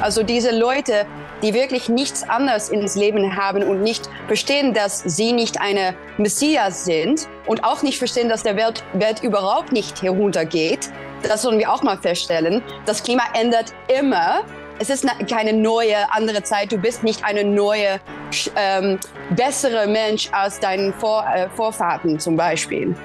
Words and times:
Also 0.00 0.22
diese 0.22 0.56
Leute, 0.56 1.06
die 1.42 1.52
wirklich 1.52 1.88
nichts 1.88 2.28
anderes 2.28 2.70
ins 2.70 2.96
Leben 2.96 3.36
haben 3.36 3.62
und 3.62 3.82
nicht 3.82 4.08
verstehen, 4.26 4.72
dass 4.72 5.00
sie 5.04 5.32
nicht 5.32 5.60
eine 5.60 5.94
Messias 6.16 6.84
sind 6.84 7.28
und 7.46 7.64
auch 7.64 7.82
nicht 7.82 7.98
verstehen, 7.98 8.28
dass 8.28 8.42
der 8.42 8.56
Welt, 8.56 8.82
Welt 8.94 9.22
überhaupt 9.22 9.72
nicht 9.72 10.02
heruntergeht. 10.02 10.90
Das 11.22 11.42
sollen 11.42 11.58
wir 11.58 11.70
auch 11.70 11.82
mal 11.82 11.98
feststellen. 11.98 12.62
Das 12.86 13.02
Klima 13.02 13.24
ändert 13.34 13.74
immer. 13.88 14.42
Es 14.78 14.88
ist 14.88 15.06
keine 15.28 15.52
neue, 15.52 16.10
andere 16.10 16.42
Zeit. 16.42 16.72
Du 16.72 16.78
bist 16.78 17.02
nicht 17.02 17.22
eine 17.22 17.44
neue, 17.44 18.00
ähm, 18.56 18.98
bessere 19.36 19.86
Mensch 19.86 20.30
als 20.32 20.58
deinen 20.60 20.94
Vor 20.94 21.26
äh, 21.26 21.50
Vorfahren 21.50 22.18
zum 22.18 22.36
Beispiel. 22.36 22.96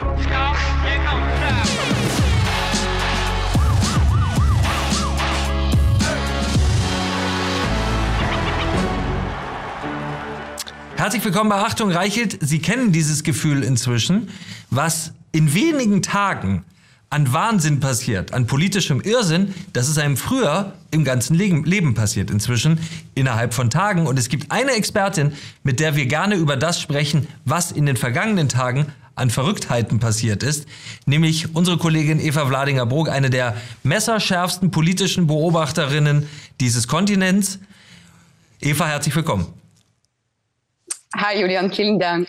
Herzlich 11.06 11.24
willkommen 11.24 11.52
bei 11.52 11.58
Achtung 11.58 11.92
Reichelt. 11.92 12.40
Sie 12.42 12.58
kennen 12.58 12.92
dieses 12.92 13.24
Gefühl 13.24 13.62
inzwischen, 13.62 14.32
was 14.72 15.14
in 15.32 15.54
wenigen 15.54 16.02
Tagen 16.02 16.66
an 17.12 17.32
Wahnsinn 17.32 17.80
passiert, 17.80 18.34
an 18.34 18.48
politischem 18.48 19.02
Irrsinn, 19.02 19.54
das 19.72 19.88
ist 19.88 20.00
einem 20.00 20.18
früher 20.18 20.74
im 20.90 21.04
ganzen 21.04 21.36
Leben 21.36 21.94
passiert, 21.94 22.32
inzwischen 22.32 22.80
innerhalb 23.14 23.54
von 23.54 23.70
Tagen. 23.70 24.08
Und 24.08 24.18
es 24.18 24.30
gibt 24.30 24.52
eine 24.52 24.72
Expertin, 24.72 25.34
mit 25.62 25.80
der 25.80 25.96
wir 25.96 26.08
gerne 26.08 26.34
über 26.34 26.58
das 26.58 26.82
sprechen, 26.82 27.28
was 27.46 27.72
in 27.72 27.86
den 27.86 27.98
vergangenen 27.98 28.50
Tagen 28.50 28.88
an 29.14 29.30
Verrücktheiten 29.30 30.00
passiert 30.00 30.42
ist, 30.42 30.66
nämlich 31.06 31.54
unsere 31.54 31.78
Kollegin 31.78 32.20
Eva 32.20 32.48
Vladinger-Brog, 32.48 33.10
eine 33.10 33.30
der 33.30 33.56
messerschärfsten 33.84 34.72
politischen 34.72 35.28
Beobachterinnen 35.28 36.28
dieses 36.60 36.88
Kontinents. 36.88 37.60
Eva, 38.60 38.88
herzlich 38.88 39.16
willkommen. 39.16 39.65
Hi 41.18 41.40
Julian, 41.40 41.72
vielen 41.72 41.98
Dank. 41.98 42.28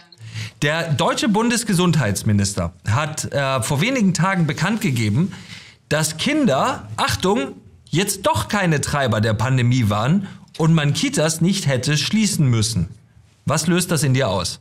Der 0.63 0.93
deutsche 0.93 1.29
Bundesgesundheitsminister 1.29 2.73
hat 2.89 3.33
äh, 3.33 3.61
vor 3.61 3.81
wenigen 3.81 4.15
Tagen 4.15 4.47
bekannt 4.47 4.81
gegeben, 4.81 5.33
dass 5.89 6.19
Kinder, 6.19 6.89
Achtung, 6.97 7.57
jetzt 7.91 8.27
doch 8.27 8.47
keine 8.47 8.81
Treiber 8.81 9.21
der 9.21 9.35
Pandemie 9.35 9.91
waren 9.91 10.29
und 10.57 10.73
man 10.73 10.95
Kitas 10.95 11.41
nicht 11.41 11.67
hätte 11.67 11.97
schließen 11.97 12.49
müssen. 12.49 12.89
Was 13.45 13.67
löst 13.67 13.91
das 13.91 14.05
in 14.05 14.15
dir 14.15 14.29
aus? 14.29 14.61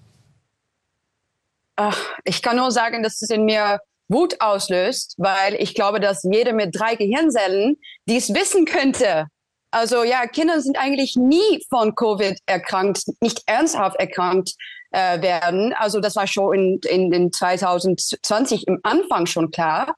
Ach, 1.76 1.98
ich 2.24 2.42
kann 2.42 2.58
nur 2.58 2.72
sagen, 2.72 3.04
dass 3.04 3.22
es 3.22 3.30
in 3.30 3.46
mir 3.46 3.80
Wut 4.08 4.42
auslöst, 4.42 5.16
weil 5.18 5.56
ich 5.56 5.76
glaube, 5.76 6.00
dass 6.00 6.24
jeder 6.24 6.54
mit 6.54 6.78
drei 6.78 6.96
Gehirnzellen 6.96 7.78
dies 8.08 8.34
wissen 8.34 8.66
könnte. 8.66 9.28
Also 9.76 10.06
ja, 10.06 10.26
Kinder 10.26 10.62
sind 10.62 10.78
eigentlich 10.80 11.18
nie 11.18 11.62
von 11.70 11.96
Covid 11.96 12.40
erkrankt, 12.46 13.04
nicht 13.20 13.42
ernsthaft 13.46 13.98
erkrankt 13.98 14.54
äh, 14.92 15.22
werden. 15.22 15.74
Also 15.74 16.00
das 16.00 16.16
war 16.16 16.28
schon 16.28 16.54
in, 16.54 16.80
in, 16.90 17.12
in 17.12 17.34
2020 17.34 18.70
im 18.70 18.80
Anfang 18.84 19.26
schon 19.26 19.52
klar. 19.52 19.94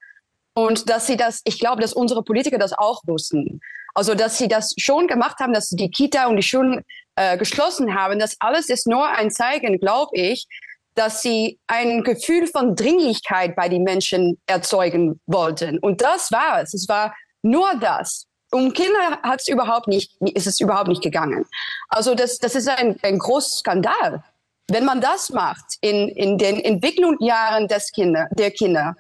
Und 0.55 0.89
dass 0.89 1.05
sie 1.05 1.16
das, 1.16 1.42
ich 1.44 1.59
glaube, 1.59 1.80
dass 1.80 1.94
unsere 1.94 2.23
Politiker 2.23 2.58
das 2.58 2.73
auch 2.73 3.03
wussten. 3.05 3.61
Also 3.94 4.16
dass 4.16 4.39
sie 4.39 4.48
das 4.48 4.73
schon 4.80 5.05
gemacht 5.05 5.38
haben, 5.39 5.53
dass 5.53 5.70
sie 5.70 5.75
die 5.75 5.92
Kita 5.92 6.25
und 6.25 6.38
die 6.38 6.42
Schulen 6.42 6.83
äh, 7.16 7.38
geschlossen 7.38 7.94
haben. 7.94 8.17
Das 8.17 8.36
alles 8.39 8.70
ist 8.70 8.88
nur 8.88 9.08
ein 9.08 9.30
Zeichen, 9.30 9.78
glaube 9.78 10.17
ich, 10.17 10.48
dass 10.95 11.22
sie 11.22 11.59
ein 11.67 12.03
Gefühl 12.03 12.48
von 12.48 12.75
Dringlichkeit 12.75 13.55
bei 13.55 13.70
den 13.70 13.83
Menschen 13.83 14.39
erzeugen 14.48 15.22
wollten. 15.28 15.78
Und 15.78 16.02
das 16.02 16.31
war 16.31 16.64
es. 16.64 16.73
Es 16.73 16.89
war 16.89 17.16
nur 17.44 17.75
das 17.80 18.27
um 18.51 18.73
Kinder 18.73 19.19
hat 19.23 19.41
es 19.41 19.47
überhaupt 19.47 19.87
nicht, 19.87 20.13
ist 20.21 20.47
es 20.47 20.59
überhaupt 20.59 20.87
nicht 20.87 21.01
gegangen. 21.01 21.45
Also 21.89 22.15
das, 22.15 22.39
das 22.39 22.55
ist 22.55 22.69
ein, 22.69 22.97
ein 23.01 23.19
großer 23.19 23.57
Skandal. 23.57 24.23
Wenn 24.69 24.85
man 24.85 25.01
das 25.01 25.29
macht 25.29 25.77
in, 25.81 26.09
in 26.09 26.37
den 26.37 26.59
Entwicklungsjahren 26.59 27.67
des 27.67 27.91
Kinder, 27.91 28.27
der 28.31 28.52
Kinder, 28.52 28.95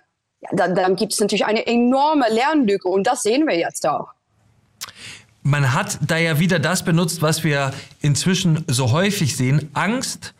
dann, 0.51 0.75
dann 0.75 0.95
gibt 0.95 1.13
es 1.13 1.19
natürlich 1.19 1.45
eine 1.45 1.65
enorme 1.65 2.29
Lernlücke 2.29 2.87
und 2.87 3.05
das 3.05 3.23
sehen 3.23 3.47
wir 3.47 3.57
jetzt 3.57 3.85
auch. 3.87 4.09
Man 5.43 5.73
hat 5.73 5.99
da 6.05 6.17
ja 6.17 6.39
wieder 6.39 6.59
das 6.59 6.83
benutzt, 6.83 7.21
was 7.21 7.43
wir 7.43 7.73
inzwischen 8.01 8.65
so 8.67 8.91
häufig 8.91 9.35
sehen, 9.35 9.69
Angst 9.73 10.33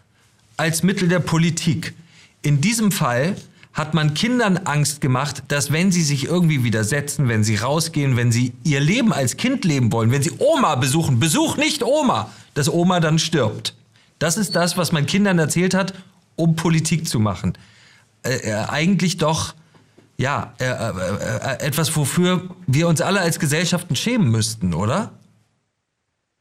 als 0.58 0.84
Mittel 0.84 1.08
der 1.08 1.20
Politik. 1.20 1.94
In 2.42 2.62
diesem 2.62 2.92
Fall 2.92 3.36
hat 3.78 3.94
man 3.94 4.16
Kindern 4.16 4.58
Angst 4.66 5.02
gemacht, 5.02 5.44
dass 5.50 5.72
wenn 5.72 5.92
sie 5.92 6.02
sich 6.02 6.26
irgendwie 6.26 6.64
widersetzen, 6.64 7.30
wenn 7.30 7.44
sie 7.44 7.58
rausgehen, 7.58 8.18
wenn 8.18 8.32
sie 8.32 8.54
ihr 8.64 8.80
Leben 8.80 9.14
als 9.14 9.38
Kind 9.38 9.64
leben 9.66 9.92
wollen, 9.92 10.12
wenn 10.12 10.24
sie 10.24 10.34
Oma 10.40 10.76
besuchen, 10.76 11.20
Besuch 11.20 11.58
nicht 11.58 11.84
Oma, 11.84 12.32
dass 12.56 12.74
Oma 12.74 13.00
dann 13.00 13.20
stirbt. 13.20 13.76
Das 14.18 14.36
ist 14.36 14.56
das, 14.56 14.78
was 14.78 14.92
man 14.92 15.06
Kindern 15.06 15.38
erzählt 15.38 15.76
hat, 15.76 15.94
um 16.36 16.56
Politik 16.56 17.08
zu 17.08 17.20
machen. 17.20 17.54
Äh, 18.24 18.50
äh, 18.50 18.54
eigentlich 18.68 19.18
doch, 19.18 19.54
ja, 20.18 20.54
äh, 20.58 20.66
äh, 20.66 20.70
äh 20.70 21.68
etwas, 21.68 21.96
wofür 21.96 22.50
wir 22.66 22.88
uns 22.88 23.00
alle 23.00 23.20
als 23.22 23.38
Gesellschaften 23.38 23.96
schämen 23.96 24.32
müssten, 24.32 24.74
oder? 24.74 25.12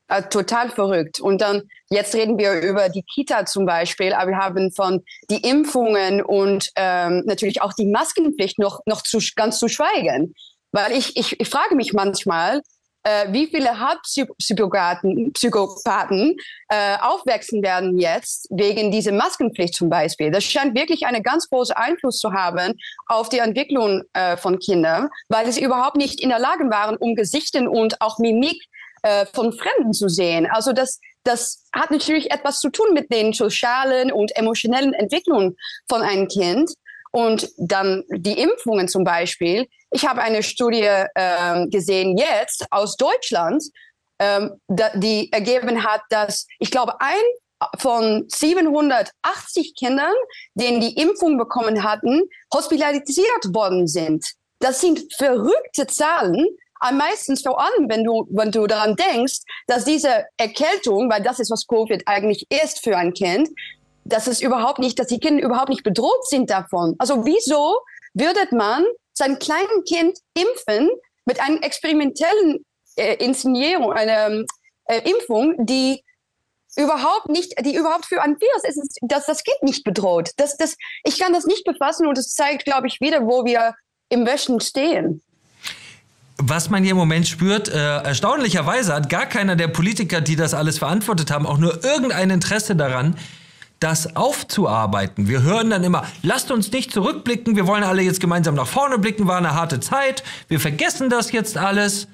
Äh, 0.08 0.22
total 0.22 0.70
verrückt. 0.70 1.18
Und 1.18 1.40
dann, 1.40 1.62
jetzt 1.90 2.14
reden 2.14 2.38
wir 2.38 2.60
über 2.60 2.88
die 2.88 3.02
Kita 3.02 3.44
zum 3.44 3.66
Beispiel, 3.66 4.12
aber 4.12 4.30
wir 4.30 4.38
haben 4.38 4.70
von 4.70 5.02
die 5.30 5.48
Impfungen 5.48 6.22
und 6.22 6.70
ähm, 6.76 7.24
natürlich 7.26 7.60
auch 7.60 7.72
die 7.72 7.86
Maskenpflicht 7.86 8.60
noch, 8.60 8.80
noch 8.86 9.02
zu, 9.02 9.18
ganz 9.34 9.58
zu 9.58 9.68
schweigen. 9.68 10.34
Weil 10.70 10.92
ich, 10.92 11.16
ich, 11.16 11.40
ich 11.40 11.48
frage 11.48 11.74
mich 11.74 11.92
manchmal, 11.92 12.60
äh, 13.02 13.32
wie 13.32 13.46
viele 13.46 13.80
Hauptpsychopathen 13.80 15.32
Psychopathen, 15.32 16.36
äh, 16.68 16.96
aufwachsen 17.00 17.62
werden 17.62 17.98
jetzt 17.98 18.48
wegen 18.50 18.92
dieser 18.92 19.12
Maskenpflicht 19.12 19.74
zum 19.74 19.88
Beispiel. 19.88 20.30
Das 20.30 20.44
scheint 20.44 20.76
wirklich 20.76 21.06
einen 21.06 21.22
ganz 21.22 21.48
großen 21.48 21.74
Einfluss 21.76 22.18
zu 22.18 22.32
haben 22.32 22.74
auf 23.06 23.28
die 23.28 23.38
Entwicklung 23.38 24.02
äh, 24.12 24.36
von 24.36 24.58
Kindern, 24.58 25.08
weil 25.28 25.50
sie 25.50 25.62
überhaupt 25.62 25.96
nicht 25.96 26.20
in 26.20 26.28
der 26.28 26.38
Lage 26.38 26.70
waren, 26.70 26.96
um 26.96 27.14
Gesichten 27.14 27.66
und 27.66 28.00
auch 28.00 28.18
Mimik 28.18 28.60
äh, 29.06 29.24
von 29.26 29.52
Fremden 29.52 29.92
zu 29.92 30.08
sehen. 30.08 30.48
Also 30.50 30.72
das, 30.72 30.98
das 31.22 31.62
hat 31.72 31.92
natürlich 31.92 32.32
etwas 32.32 32.58
zu 32.58 32.70
tun 32.70 32.92
mit 32.92 33.12
den 33.12 33.32
sozialen 33.32 34.10
und 34.10 34.34
emotionellen 34.34 34.94
Entwicklungen 34.94 35.56
von 35.88 36.02
einem 36.02 36.26
Kind. 36.26 36.72
Und 37.12 37.48
dann 37.56 38.02
die 38.10 38.38
Impfungen 38.38 38.88
zum 38.88 39.04
Beispiel. 39.04 39.68
Ich 39.92 40.06
habe 40.06 40.22
eine 40.22 40.42
Studie 40.42 40.90
äh, 41.14 41.66
gesehen 41.68 42.18
jetzt 42.18 42.66
aus 42.70 42.96
Deutschland, 42.96 43.62
ähm, 44.18 44.60
die 44.96 45.32
ergeben 45.32 45.84
hat, 45.84 46.02
dass 46.10 46.46
ich 46.58 46.72
glaube, 46.72 47.00
ein 47.00 47.78
von 47.78 48.26
780 48.28 49.74
Kindern, 49.78 50.12
denen 50.54 50.80
die 50.80 51.00
Impfung 51.00 51.38
bekommen 51.38 51.84
hatten, 51.84 52.22
hospitalisiert 52.52 53.54
worden 53.54 53.86
sind. 53.86 54.26
Das 54.58 54.80
sind 54.80 55.00
verrückte 55.16 55.86
Zahlen, 55.86 56.46
am 56.80 56.98
meisten 56.98 57.36
vor 57.36 57.60
allem, 57.60 57.88
wenn 57.88 58.04
du, 58.04 58.26
wenn 58.30 58.50
du 58.50 58.66
daran 58.66 58.96
denkst, 58.96 59.40
dass 59.66 59.84
diese 59.84 60.26
Erkältung, 60.36 61.10
weil 61.10 61.22
das 61.22 61.40
ist, 61.40 61.50
was 61.50 61.66
Covid 61.66 62.02
eigentlich 62.06 62.46
ist 62.50 62.82
für 62.82 62.96
ein 62.96 63.12
Kind, 63.12 63.48
dass 64.04 64.26
es 64.26 64.40
überhaupt 64.40 64.78
nicht, 64.78 64.98
dass 64.98 65.08
die 65.08 65.18
Kinder 65.18 65.44
überhaupt 65.44 65.68
nicht 65.68 65.82
bedroht 65.82 66.28
sind 66.28 66.50
davon. 66.50 66.94
Also 66.98 67.24
wieso 67.24 67.78
würde 68.14 68.40
man 68.52 68.84
sein 69.12 69.38
kleines 69.38 69.84
Kind 69.88 70.18
impfen 70.34 70.90
mit 71.24 71.40
einer 71.40 71.62
experimentellen 71.62 72.64
äh, 72.96 73.14
Inszenierung, 73.16 73.92
einer 73.92 74.44
äh, 74.84 75.10
Impfung, 75.10 75.54
die 75.66 76.02
überhaupt 76.76 77.28
nicht, 77.28 77.54
die 77.64 77.74
überhaupt 77.74 78.06
für 78.06 78.22
ein 78.22 78.38
Virus 78.38 78.64
ist, 78.64 78.98
das, 79.02 79.26
das 79.26 79.42
Kind 79.42 79.62
nicht 79.62 79.84
bedroht. 79.84 80.30
Das, 80.36 80.56
das, 80.56 80.76
ich 81.04 81.18
kann 81.18 81.32
das 81.32 81.46
nicht 81.46 81.64
befassen 81.64 82.06
und 82.06 82.18
es 82.18 82.34
zeigt, 82.34 82.64
glaube 82.64 82.86
ich, 82.86 83.00
wieder, 83.00 83.26
wo 83.26 83.44
wir 83.44 83.74
im 84.08 84.26
Westen 84.26 84.60
stehen. 84.60 85.22
Was 86.38 86.68
man 86.68 86.82
hier 86.82 86.92
im 86.92 86.98
Moment 86.98 87.26
spürt, 87.26 87.68
äh, 87.68 88.02
erstaunlicherweise 88.02 88.94
hat 88.94 89.08
gar 89.08 89.26
keiner 89.26 89.56
der 89.56 89.68
Politiker, 89.68 90.20
die 90.20 90.36
das 90.36 90.52
alles 90.52 90.78
verantwortet 90.78 91.30
haben, 91.30 91.46
auch 91.46 91.58
nur 91.58 91.82
irgendein 91.82 92.30
Interesse 92.30 92.76
daran, 92.76 93.16
das 93.80 94.16
aufzuarbeiten. 94.16 95.28
Wir 95.28 95.42
hören 95.42 95.70
dann 95.70 95.84
immer, 95.84 96.04
lasst 96.22 96.50
uns 96.50 96.70
nicht 96.72 96.92
zurückblicken, 96.92 97.56
wir 97.56 97.66
wollen 97.66 97.84
alle 97.84 98.02
jetzt 98.02 98.20
gemeinsam 98.20 98.54
nach 98.54 98.66
vorne 98.66 98.98
blicken, 98.98 99.26
war 99.26 99.38
eine 99.38 99.54
harte 99.54 99.80
Zeit, 99.80 100.24
wir 100.48 100.60
vergessen 100.60 101.10
das 101.10 101.32
jetzt 101.32 101.56
alles 101.56 102.08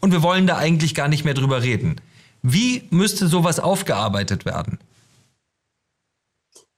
und 0.00 0.12
wir 0.12 0.22
wollen 0.22 0.46
da 0.46 0.56
eigentlich 0.56 0.94
gar 0.94 1.08
nicht 1.08 1.24
mehr 1.24 1.34
drüber 1.34 1.62
reden. 1.62 2.00
Wie 2.42 2.86
müsste 2.90 3.28
sowas 3.28 3.60
aufgearbeitet 3.60 4.44
werden? 4.44 4.78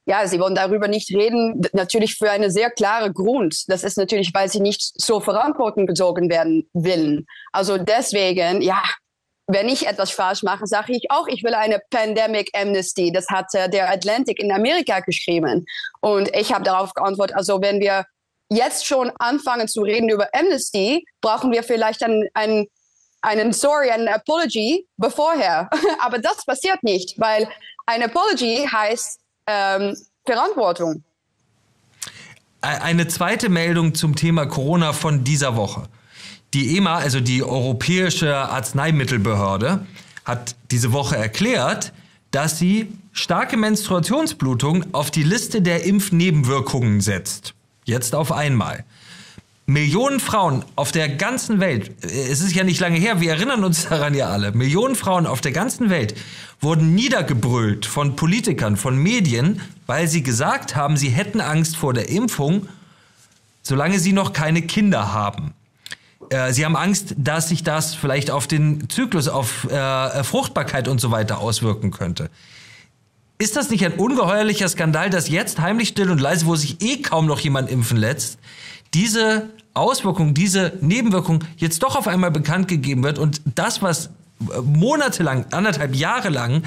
Ja, 0.08 0.26
sie 0.26 0.40
wollen 0.40 0.54
darüber 0.54 0.88
nicht 0.88 1.14
reden, 1.14 1.60
natürlich 1.74 2.16
für 2.16 2.30
einen 2.30 2.50
sehr 2.50 2.70
klaren 2.70 3.12
Grund. 3.12 3.64
Das 3.68 3.84
ist 3.84 3.98
natürlich, 3.98 4.32
weil 4.32 4.48
sie 4.48 4.60
nicht 4.60 4.80
zur 4.80 5.20
Verantwortung 5.20 5.86
gezogen 5.86 6.30
werden 6.30 6.66
wollen. 6.72 7.26
Also 7.52 7.76
deswegen, 7.76 8.62
ja, 8.62 8.82
wenn 9.48 9.68
ich 9.68 9.86
etwas 9.86 10.10
falsch 10.10 10.42
mache, 10.42 10.66
sage 10.66 10.94
ich 10.94 11.10
auch, 11.10 11.28
ich 11.28 11.44
will 11.44 11.52
eine 11.52 11.82
Pandemic 11.90 12.50
Amnesty. 12.58 13.12
Das 13.12 13.28
hat 13.28 13.46
äh, 13.52 13.68
der 13.68 13.90
Atlantic 13.90 14.42
in 14.42 14.50
Amerika 14.50 15.00
geschrieben. 15.00 15.66
Und 16.00 16.34
ich 16.34 16.54
habe 16.54 16.64
darauf 16.64 16.94
geantwortet, 16.94 17.36
also 17.36 17.60
wenn 17.60 17.78
wir 17.78 18.06
jetzt 18.50 18.86
schon 18.86 19.12
anfangen 19.18 19.68
zu 19.68 19.82
reden 19.82 20.08
über 20.08 20.28
Amnesty, 20.32 21.04
brauchen 21.20 21.52
wir 21.52 21.62
vielleicht 21.62 22.02
ein, 22.02 22.28
ein 22.32 22.66
einen 23.20 23.52
Sorry, 23.52 23.90
einen 23.90 24.08
Apology 24.08 24.86
bevorher. 24.96 25.68
Aber 26.00 26.18
das 26.18 26.46
passiert 26.46 26.82
nicht, 26.82 27.18
weil 27.18 27.48
ein 27.84 28.02
Apology 28.02 28.66
heißt 28.72 29.20
ähm, 29.48 29.96
Verantwortung. 30.24 31.02
Eine 32.60 33.08
zweite 33.08 33.48
Meldung 33.48 33.94
zum 33.94 34.14
Thema 34.14 34.46
Corona 34.46 34.92
von 34.92 35.24
dieser 35.24 35.56
Woche. 35.56 35.88
Die 36.54 36.76
EMA, 36.76 36.96
also 36.96 37.20
die 37.20 37.42
Europäische 37.42 38.34
Arzneimittelbehörde, 38.36 39.86
hat 40.24 40.56
diese 40.70 40.92
Woche 40.92 41.16
erklärt, 41.16 41.92
dass 42.30 42.58
sie 42.58 42.92
starke 43.12 43.56
Menstruationsblutung 43.56 44.92
auf 44.92 45.10
die 45.10 45.22
Liste 45.22 45.62
der 45.62 45.84
Impfnebenwirkungen 45.84 47.00
setzt. 47.00 47.54
Jetzt 47.84 48.14
auf 48.14 48.32
einmal. 48.32 48.84
Millionen 49.70 50.18
Frauen 50.18 50.64
auf 50.76 50.92
der 50.92 51.10
ganzen 51.10 51.60
Welt, 51.60 52.02
äh, 52.02 52.30
es 52.30 52.40
ist 52.40 52.54
ja 52.54 52.64
nicht 52.64 52.80
lange 52.80 52.96
her, 52.96 53.20
wir 53.20 53.32
erinnern 53.32 53.64
uns 53.64 53.86
daran 53.86 54.14
ja 54.14 54.30
alle, 54.30 54.52
Millionen 54.52 54.94
Frauen 54.94 55.26
auf 55.26 55.42
der 55.42 55.52
ganzen 55.52 55.90
Welt 55.90 56.14
wurden 56.62 56.94
niedergebrüllt 56.94 57.84
von 57.84 58.16
Politikern, 58.16 58.78
von 58.78 58.96
Medien, 58.96 59.60
weil 59.86 60.08
sie 60.08 60.22
gesagt 60.22 60.74
haben, 60.74 60.96
sie 60.96 61.10
hätten 61.10 61.42
Angst 61.42 61.76
vor 61.76 61.92
der 61.92 62.08
Impfung, 62.08 62.66
solange 63.62 63.98
sie 63.98 64.14
noch 64.14 64.32
keine 64.32 64.62
Kinder 64.62 65.12
haben. 65.12 65.52
Äh, 66.30 66.54
sie 66.54 66.64
haben 66.64 66.74
Angst, 66.74 67.14
dass 67.18 67.50
sich 67.50 67.62
das 67.62 67.94
vielleicht 67.94 68.30
auf 68.30 68.46
den 68.46 68.88
Zyklus, 68.88 69.28
auf 69.28 69.70
äh, 69.70 70.24
Fruchtbarkeit 70.24 70.88
und 70.88 70.98
so 70.98 71.10
weiter 71.10 71.40
auswirken 71.40 71.90
könnte. 71.90 72.30
Ist 73.40 73.54
das 73.54 73.70
nicht 73.70 73.84
ein 73.84 73.92
ungeheuerlicher 73.92 74.68
Skandal, 74.68 75.10
dass 75.10 75.28
jetzt 75.28 75.60
heimlich 75.60 75.88
still 75.90 76.10
und 76.10 76.20
leise, 76.20 76.46
wo 76.46 76.56
sich 76.56 76.82
eh 76.82 77.02
kaum 77.02 77.26
noch 77.26 77.38
jemand 77.38 77.70
impfen 77.70 77.96
lässt, 77.96 78.38
diese 78.94 79.50
Auswirkung, 79.74 80.34
diese 80.34 80.72
Nebenwirkung 80.80 81.44
jetzt 81.56 81.84
doch 81.84 81.94
auf 81.94 82.08
einmal 82.08 82.32
bekannt 82.32 82.66
gegeben 82.66 83.04
wird 83.04 83.18
und 83.18 83.40
das, 83.54 83.80
was 83.80 84.06
äh, 84.06 84.60
monatelang, 84.64 85.44
anderthalb 85.52 85.94
Jahre 85.94 86.30
lang 86.30 86.64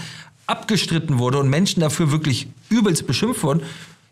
abgestritten 0.47 1.19
wurde 1.19 1.39
und 1.39 1.49
Menschen 1.49 1.81
dafür 1.81 2.09
wirklich 2.11 2.47
übelst 2.69 3.05
beschimpft 3.05 3.43
wurden, 3.43 3.63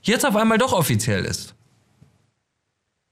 jetzt 0.01 0.25
auf 0.25 0.35
einmal 0.35 0.57
doch 0.57 0.73
offiziell 0.73 1.23
ist. 1.23 1.55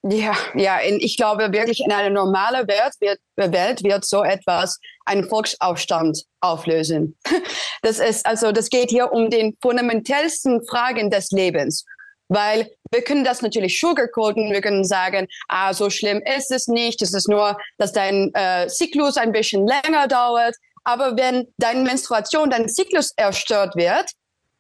Ja, 0.09 0.35
ja, 0.53 0.79
ich 0.83 1.17
glaube 1.17 1.51
wirklich 1.51 1.81
in 1.83 1.91
einer 1.91 2.09
normalen 2.09 2.67
Welt 2.67 2.93
wird, 2.99 3.19
Welt 3.35 3.83
wird 3.83 4.05
so 4.05 4.23
etwas 4.23 4.79
einen 5.05 5.27
Volksaufstand 5.27 6.23
auflösen. 6.41 7.17
Das 7.83 7.99
ist 7.99 8.25
also, 8.25 8.51
das 8.51 8.69
geht 8.69 8.89
hier 8.89 9.11
um 9.13 9.29
den 9.29 9.55
fundamentalsten 9.61 10.65
Fragen 10.67 11.11
des 11.11 11.29
Lebens. 11.29 11.85
Weil 12.27 12.71
wir 12.91 13.03
können 13.03 13.23
das 13.23 13.41
natürlich 13.41 13.79
sugarcoaten, 13.79 14.51
wir 14.51 14.61
können 14.61 14.83
sagen, 14.83 15.27
ah, 15.47 15.73
so 15.73 15.89
schlimm 15.89 16.21
ist 16.35 16.51
es 16.51 16.67
nicht, 16.67 17.01
es 17.01 17.13
ist 17.13 17.29
nur, 17.29 17.55
dass 17.77 17.93
dein 17.93 18.33
äh, 18.33 18.67
Zyklus 18.67 19.15
ein 19.15 19.31
bisschen 19.31 19.65
länger 19.67 20.07
dauert. 20.07 20.55
Aber 20.83 21.15
wenn 21.15 21.47
deine 21.57 21.81
Menstruation, 21.81 22.49
dein 22.49 22.67
Zyklus 22.67 23.13
erstört 23.15 23.75
wird, 23.75 24.11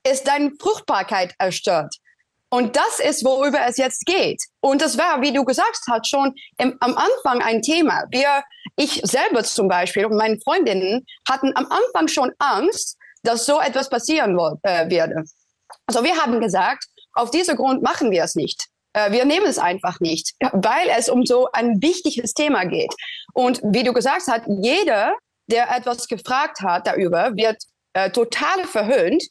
ist 0.07 0.27
deine 0.27 0.51
Fruchtbarkeit 0.59 1.33
erstört. 1.39 1.93
Und 2.49 2.75
das 2.75 2.99
ist, 2.99 3.25
worüber 3.25 3.59
es 3.67 3.77
jetzt 3.77 4.05
geht. 4.05 4.41
Und 4.61 4.81
das 4.81 4.97
war, 4.97 5.21
wie 5.21 5.33
du 5.33 5.43
gesagt 5.43 5.81
hast, 5.89 6.07
schon 6.07 6.33
im, 6.57 6.77
am 6.79 6.95
Anfang 6.95 7.41
ein 7.41 7.61
Thema. 7.61 8.05
Wir, 8.09 8.43
ich 8.77 9.01
selber 9.03 9.43
zum 9.43 9.67
Beispiel 9.67 10.05
und 10.05 10.15
meine 10.15 10.39
Freundinnen 10.39 11.05
hatten 11.27 11.51
am 11.55 11.67
Anfang 11.69 12.07
schon 12.07 12.31
Angst, 12.39 12.97
dass 13.23 13.45
so 13.45 13.59
etwas 13.59 13.89
passieren 13.89 14.37
äh, 14.63 14.89
werde. 14.89 15.23
Also 15.85 16.03
wir 16.03 16.15
haben 16.17 16.39
gesagt, 16.39 16.85
auf 17.13 17.31
diesem 17.31 17.57
Grund 17.57 17.81
machen 17.81 18.11
wir 18.11 18.23
es 18.23 18.35
nicht. 18.35 18.67
Äh, 18.93 19.11
wir 19.11 19.25
nehmen 19.25 19.45
es 19.45 19.59
einfach 19.59 19.99
nicht, 19.99 20.33
weil 20.53 20.87
es 20.97 21.09
um 21.09 21.25
so 21.25 21.49
ein 21.51 21.81
wichtiges 21.81 22.33
Thema 22.33 22.65
geht. 22.65 22.93
Und 23.33 23.61
wie 23.63 23.83
du 23.83 23.93
gesagt 23.93 24.23
hast, 24.27 24.43
jeder, 24.47 25.13
der 25.47 25.69
etwas 25.75 26.07
gefragt 26.07 26.61
hat 26.61 26.87
darüber, 26.87 27.35
wird 27.35 27.61
äh, 27.93 28.09
total 28.09 28.63
verhöhnt. 28.65 29.23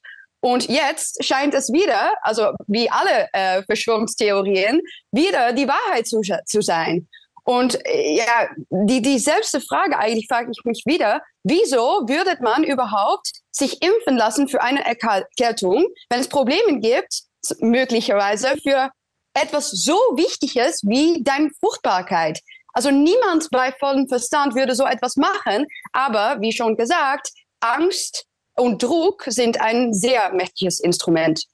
Und 0.46 0.68
jetzt 0.68 1.24
scheint 1.24 1.54
es 1.54 1.72
wieder, 1.72 2.12
also 2.22 2.52
wie 2.68 2.88
alle 2.88 3.28
äh, 3.32 3.64
Verschwörungstheorien, 3.64 4.80
wieder 5.10 5.52
die 5.52 5.66
Wahrheit 5.66 6.06
zu, 6.06 6.20
zu 6.20 6.62
sein. 6.62 7.08
Und 7.42 7.84
äh, 7.84 8.18
ja, 8.18 8.48
die, 8.70 9.02
die 9.02 9.18
selbste 9.18 9.60
Frage 9.60 9.98
eigentlich 9.98 10.28
frage 10.28 10.52
ich 10.52 10.64
mich 10.64 10.84
wieder, 10.86 11.20
wieso 11.42 12.06
würde 12.06 12.38
man 12.42 12.62
überhaupt 12.62 13.28
sich 13.50 13.82
impfen 13.82 14.16
lassen 14.16 14.46
für 14.46 14.62
eine 14.62 14.84
Erkältung, 14.84 15.84
wenn 16.10 16.20
es 16.20 16.28
Probleme 16.28 16.78
gibt, 16.78 17.22
möglicherweise 17.58 18.54
für 18.62 18.92
etwas 19.34 19.72
so 19.72 19.96
Wichtiges 20.14 20.80
wie 20.84 21.24
deine 21.24 21.50
Fruchtbarkeit. 21.58 22.38
Also 22.72 22.92
niemand 22.92 23.48
bei 23.50 23.72
vollem 23.80 24.06
Verstand 24.06 24.54
würde 24.54 24.76
so 24.76 24.86
etwas 24.86 25.16
machen, 25.16 25.66
aber 25.92 26.36
wie 26.40 26.52
schon 26.52 26.76
gesagt, 26.76 27.30
Angst 27.58 28.26
und 28.56 28.82
Druck 28.82 29.24
sind 29.28 29.60
ein 29.60 29.92
sehr 29.92 30.32
mächtiges 30.32 30.80
Instrument. 30.80 31.44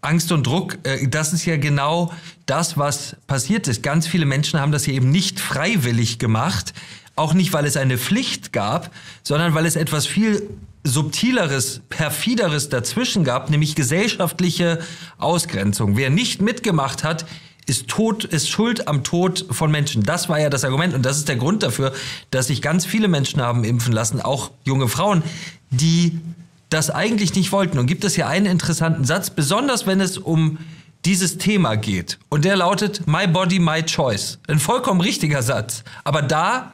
Angst 0.00 0.32
und 0.32 0.46
Druck, 0.46 0.78
äh, 0.84 1.08
das 1.08 1.32
ist 1.32 1.46
ja 1.46 1.56
genau 1.56 2.12
das, 2.46 2.76
was 2.76 3.16
passiert 3.26 3.68
ist. 3.68 3.82
Ganz 3.82 4.06
viele 4.06 4.26
Menschen 4.26 4.60
haben 4.60 4.72
das 4.72 4.84
hier 4.84 4.94
eben 4.94 5.10
nicht 5.10 5.40
freiwillig 5.40 6.18
gemacht. 6.18 6.74
Auch 7.16 7.32
nicht, 7.32 7.52
weil 7.52 7.64
es 7.64 7.76
eine 7.76 7.96
Pflicht 7.96 8.52
gab, 8.52 8.90
sondern 9.22 9.54
weil 9.54 9.66
es 9.66 9.76
etwas 9.76 10.06
viel 10.06 10.50
subtileres, 10.82 11.80
perfideres 11.88 12.68
dazwischen 12.68 13.24
gab, 13.24 13.50
nämlich 13.50 13.74
gesellschaftliche 13.74 14.80
Ausgrenzung. 15.16 15.96
Wer 15.96 16.10
nicht 16.10 16.42
mitgemacht 16.42 17.04
hat, 17.04 17.24
ist 17.66 17.88
tot, 17.88 18.24
ist 18.24 18.48
schuld 18.48 18.88
am 18.88 19.04
Tod 19.04 19.46
von 19.50 19.70
Menschen. 19.70 20.02
Das 20.02 20.28
war 20.28 20.38
ja 20.38 20.50
das 20.50 20.64
Argument 20.64 20.94
und 20.94 21.04
das 21.04 21.16
ist 21.16 21.28
der 21.28 21.36
Grund 21.36 21.62
dafür, 21.62 21.92
dass 22.30 22.48
sich 22.48 22.62
ganz 22.62 22.84
viele 22.84 23.08
Menschen 23.08 23.40
haben 23.40 23.64
impfen 23.64 23.92
lassen, 23.92 24.20
auch 24.20 24.50
junge 24.64 24.88
Frauen, 24.88 25.22
die 25.70 26.20
das 26.68 26.90
eigentlich 26.90 27.34
nicht 27.34 27.52
wollten. 27.52 27.78
Und 27.78 27.86
gibt 27.86 28.04
es 28.04 28.14
hier 28.14 28.26
einen 28.26 28.46
interessanten 28.46 29.04
Satz, 29.04 29.30
besonders 29.30 29.86
wenn 29.86 30.00
es 30.00 30.18
um 30.18 30.58
dieses 31.04 31.38
Thema 31.38 31.76
geht. 31.76 32.18
Und 32.30 32.44
der 32.44 32.56
lautet 32.56 33.06
My 33.06 33.26
Body, 33.26 33.58
My 33.58 33.82
Choice. 33.82 34.38
Ein 34.48 34.58
vollkommen 34.58 35.00
richtiger 35.00 35.42
Satz. 35.42 35.84
Aber 36.02 36.22
da 36.22 36.72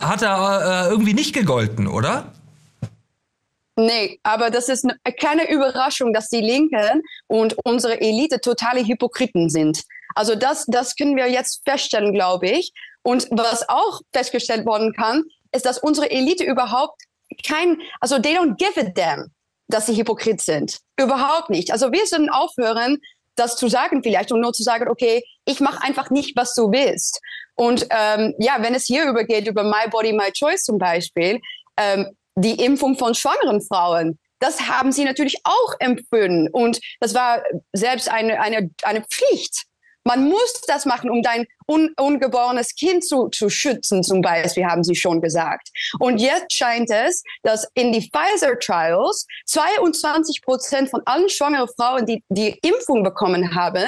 hat 0.00 0.22
er 0.22 0.86
äh, 0.86 0.90
irgendwie 0.90 1.14
nicht 1.14 1.34
gegolten, 1.34 1.86
oder? 1.86 2.32
Nee, 3.78 4.18
aber 4.22 4.50
das 4.50 4.68
ist 4.70 4.86
keine 5.20 5.50
Überraschung, 5.50 6.14
dass 6.14 6.28
die 6.28 6.40
Linken 6.40 7.02
und 7.26 7.56
unsere 7.64 8.00
Elite 8.00 8.40
totale 8.40 8.82
Hypokriten 8.82 9.50
sind. 9.50 9.82
Also 10.16 10.34
das, 10.34 10.64
das 10.66 10.96
können 10.96 11.16
wir 11.16 11.28
jetzt 11.28 11.62
feststellen, 11.64 12.12
glaube 12.12 12.48
ich. 12.48 12.72
Und 13.02 13.28
was 13.30 13.68
auch 13.68 14.00
festgestellt 14.12 14.66
worden 14.66 14.92
kann, 14.92 15.22
ist, 15.52 15.64
dass 15.64 15.78
unsere 15.78 16.10
Elite 16.10 16.44
überhaupt 16.44 17.00
kein, 17.46 17.80
also 18.00 18.18
they 18.18 18.36
don't 18.36 18.56
give 18.56 18.80
a 18.80 18.84
damn, 18.84 19.30
dass 19.68 19.86
sie 19.86 19.96
Hypokrit 19.96 20.40
sind. 20.40 20.78
Überhaupt 20.98 21.50
nicht. 21.50 21.70
Also 21.70 21.92
wir 21.92 22.06
sollen 22.06 22.30
aufhören, 22.30 22.98
das 23.36 23.56
zu 23.56 23.68
sagen 23.68 24.02
vielleicht 24.02 24.32
und 24.32 24.40
nur 24.40 24.52
zu 24.52 24.62
sagen, 24.62 24.88
okay, 24.88 25.22
ich 25.44 25.60
mache 25.60 25.82
einfach 25.82 26.10
nicht, 26.10 26.36
was 26.36 26.54
du 26.54 26.72
willst. 26.72 27.20
Und 27.54 27.86
ähm, 27.90 28.34
ja, 28.38 28.56
wenn 28.60 28.74
es 28.74 28.86
hier 28.86 29.04
übergeht, 29.04 29.46
über 29.46 29.62
My 29.62 29.88
Body, 29.90 30.12
My 30.12 30.32
Choice 30.32 30.64
zum 30.64 30.78
Beispiel, 30.78 31.40
ähm, 31.76 32.16
die 32.34 32.62
Impfung 32.64 32.96
von 32.96 33.14
schwangeren 33.14 33.60
Frauen. 33.62 34.18
Das 34.38 34.68
haben 34.68 34.92
sie 34.92 35.04
natürlich 35.04 35.38
auch 35.44 35.74
empfunden. 35.78 36.48
Und 36.50 36.80
das 37.00 37.14
war 37.14 37.42
selbst 37.72 38.10
eine, 38.10 38.40
eine, 38.40 38.70
eine 38.82 39.02
Pflicht. 39.02 39.64
Man 40.06 40.28
muss 40.28 40.52
das 40.68 40.84
machen, 40.84 41.10
um 41.10 41.20
dein 41.20 41.46
un 41.66 41.92
ungeborenes 41.98 42.76
Kind 42.76 43.04
zu, 43.04 43.28
zu 43.28 43.50
schützen, 43.50 44.04
zum 44.04 44.20
Beispiel, 44.20 44.64
haben 44.64 44.84
sie 44.84 44.94
schon 44.94 45.20
gesagt. 45.20 45.68
Und 45.98 46.18
jetzt 46.18 46.52
scheint 46.52 46.88
es, 46.90 47.24
dass 47.42 47.66
in 47.74 47.90
die 47.90 48.08
Pfizer-Trials 48.08 49.26
22 49.46 50.42
Prozent 50.42 50.90
von 50.90 51.02
allen 51.06 51.28
schwangeren 51.28 51.68
Frauen, 51.76 52.06
die 52.06 52.22
die 52.28 52.56
Impfung 52.62 53.02
bekommen 53.02 53.52
haben, 53.52 53.84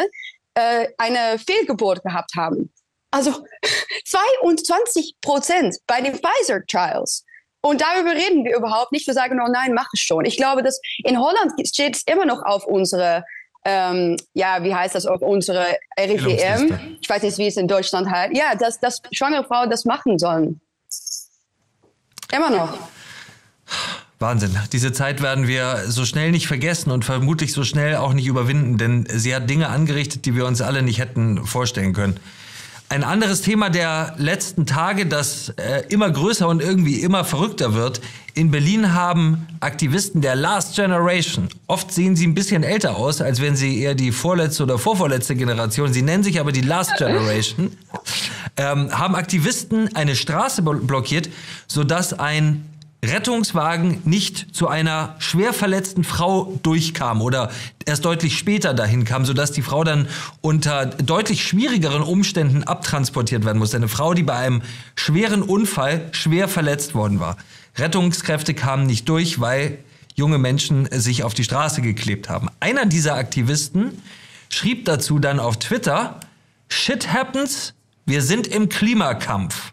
äh, 0.55 0.89
eine 0.99 1.39
Fehlgeburt 1.39 2.03
gehabt 2.03 2.33
haben. 2.37 2.73
Also 3.13 3.45
22 4.05 5.15
Prozent 5.21 5.77
bei 5.87 6.01
den 6.01 6.15
Pfizer-Trials. 6.15 7.25
Und 7.61 7.81
darüber 7.81 8.13
reden 8.13 8.45
wir 8.45 8.57
überhaupt 8.57 8.93
nicht. 8.93 9.07
Wir 9.07 9.15
sagen, 9.15 9.41
oh 9.41 9.51
nein, 9.51 9.73
mach 9.75 9.89
es 9.93 10.01
schon. 10.01 10.25
Ich 10.25 10.37
glaube, 10.37 10.63
dass 10.63 10.81
in 11.05 11.19
Holland 11.19 11.53
steht 11.67 11.97
es 11.97 12.03
immer 12.05 12.25
noch 12.25 12.43
auf 12.43 12.67
unsere, 12.67 13.25
ähm, 13.65 14.17
ja, 14.35 14.63
wie 14.63 14.75
heißt 14.75 14.95
das, 14.95 15.07
auf 15.07 15.21
unsere 15.21 15.65
RIVM. 15.99 16.99
Ich 17.01 17.09
weiß 17.09 17.23
nicht, 17.23 17.39
wie 17.39 17.47
es 17.47 17.57
in 17.57 17.69
Deutschland 17.69 18.11
heißt. 18.11 18.37
Ja, 18.37 18.55
dass, 18.55 18.81
dass 18.81 19.03
schwangere 19.13 19.45
Frauen 19.45 19.71
das 19.71 19.85
machen 19.85 20.19
sollen. 20.19 20.61
Immer 22.33 22.51
noch. 22.51 22.79
Wahnsinn. 24.19 24.57
Diese 24.73 24.93
Zeit 24.93 25.23
werden 25.23 25.47
wir 25.47 25.85
so 25.87 26.05
schnell 26.05 26.33
nicht 26.33 26.49
vergessen 26.49 26.91
und 26.91 27.05
vermutlich 27.05 27.53
so 27.53 27.63
schnell 27.63 27.97
auch 27.97 28.13
nicht 28.13 28.27
überwinden, 28.27 28.77
denn 28.77 29.07
sie 29.09 29.35
hat 29.35 29.49
Dinge 29.49 29.69
angerichtet, 29.69 30.27
die 30.27 30.35
wir 30.35 30.45
uns 30.47 30.61
alle 30.61 30.83
nicht 30.83 30.99
hätten 30.99 31.47
vorstellen 31.47 31.93
können. 31.93 32.19
Ein 32.91 33.05
anderes 33.05 33.43
Thema 33.43 33.69
der 33.69 34.15
letzten 34.17 34.65
Tage, 34.65 35.05
das 35.05 35.51
äh, 35.51 35.83
immer 35.91 36.11
größer 36.11 36.49
und 36.49 36.63
irgendwie 36.63 37.01
immer 37.01 37.23
verrückter 37.23 37.75
wird. 37.75 38.01
In 38.33 38.51
Berlin 38.51 38.95
haben 38.95 39.47
Aktivisten 39.61 40.23
der 40.23 40.37
Last 40.37 40.75
Generation, 40.75 41.49
oft 41.67 41.93
sehen 41.93 42.17
sie 42.17 42.27
ein 42.27 42.35
bisschen 42.35 42.63
älter 42.63 42.97
aus, 42.97 43.21
als 43.21 43.43
wenn 43.43 43.57
sie 43.57 43.83
eher 43.83 43.95
die 43.95 44.11
vorletzte 44.11 44.63
oder 44.63 44.79
vorvorletzte 44.79 45.37
Generation, 45.37 45.93
sie 45.93 46.01
nennen 46.01 46.23
sich 46.23 46.41
aber 46.41 46.51
die 46.51 46.63
Last 46.63 46.97
Generation, 46.97 47.77
ähm, 48.57 48.91
haben 48.91 49.17
Aktivisten 49.17 49.95
eine 49.95 50.17
Straße 50.17 50.63
blockiert, 50.63 51.29
sodass 51.67 52.19
ein 52.19 52.65
Rettungswagen 53.05 54.03
nicht 54.05 54.57
zu 54.57 54.67
einer 54.67 55.15
schwer 55.21 55.53
verletzten 55.53 56.03
Frau 56.03 56.59
durchkam 56.65 57.23
oder 57.23 57.51
erst 57.87 58.05
deutlich 58.05 58.37
später 58.37 58.75
dahin 58.75 59.05
kam, 59.05 59.25
sodass 59.25 59.53
die 59.53 59.63
Frau 59.63 59.85
dann 59.85 60.09
unter 60.41 60.87
deutlich 60.87 61.47
schwierigeren 61.47 62.03
Umständen 62.03 62.65
abtransportiert 62.65 63.45
werden 63.45 63.59
musste. 63.59 63.77
Eine 63.77 63.87
Frau, 63.87 64.15
die 64.15 64.25
bei 64.25 64.35
einem 64.35 64.63
schweren 64.97 65.43
Unfall 65.43 66.09
schwer 66.11 66.49
verletzt 66.49 66.97
worden 66.97 67.21
war. 67.21 67.37
Rettungskräfte 67.77 68.53
kamen 68.55 68.87
nicht 68.87 69.09
durch, 69.09 69.41
weil 69.41 69.79
junge 70.17 70.39
Menschen 70.39 70.89
sich 70.91 71.23
auf 71.23 71.35
die 71.35 71.45
Straße 71.45 71.81
geklebt 71.81 72.29
haben. 72.29 72.49
Einer 72.59 72.85
dieser 72.85 73.15
Aktivisten 73.15 74.03
schrieb 74.49 74.87
dazu 74.87 75.21
dann 75.21 75.39
auf 75.39 75.59
Twitter, 75.59 76.19
Shit 76.69 77.13
happens, 77.13 77.75
wir 78.07 78.23
sind 78.23 78.49
im 78.49 78.69
Klimakampf. 78.69 79.73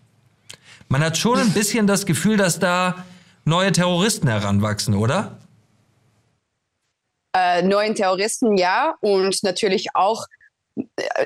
Man 0.88 1.04
hat 1.04 1.18
schon 1.18 1.40
ein 1.40 1.52
bisschen 1.52 1.88
das 1.88 2.06
Gefühl, 2.06 2.38
dass 2.38 2.60
da 2.60 3.04
neue 3.46 3.72
Terroristen 3.72 4.28
heranwachsen, 4.28 4.96
oder? 4.96 5.38
Äh, 7.34 7.64
neuen 7.64 7.96
Terroristen, 7.96 8.58
ja. 8.58 8.96
Und 9.02 9.44
natürlich 9.44 9.88
auch 9.94 10.26
äh, 10.76 10.84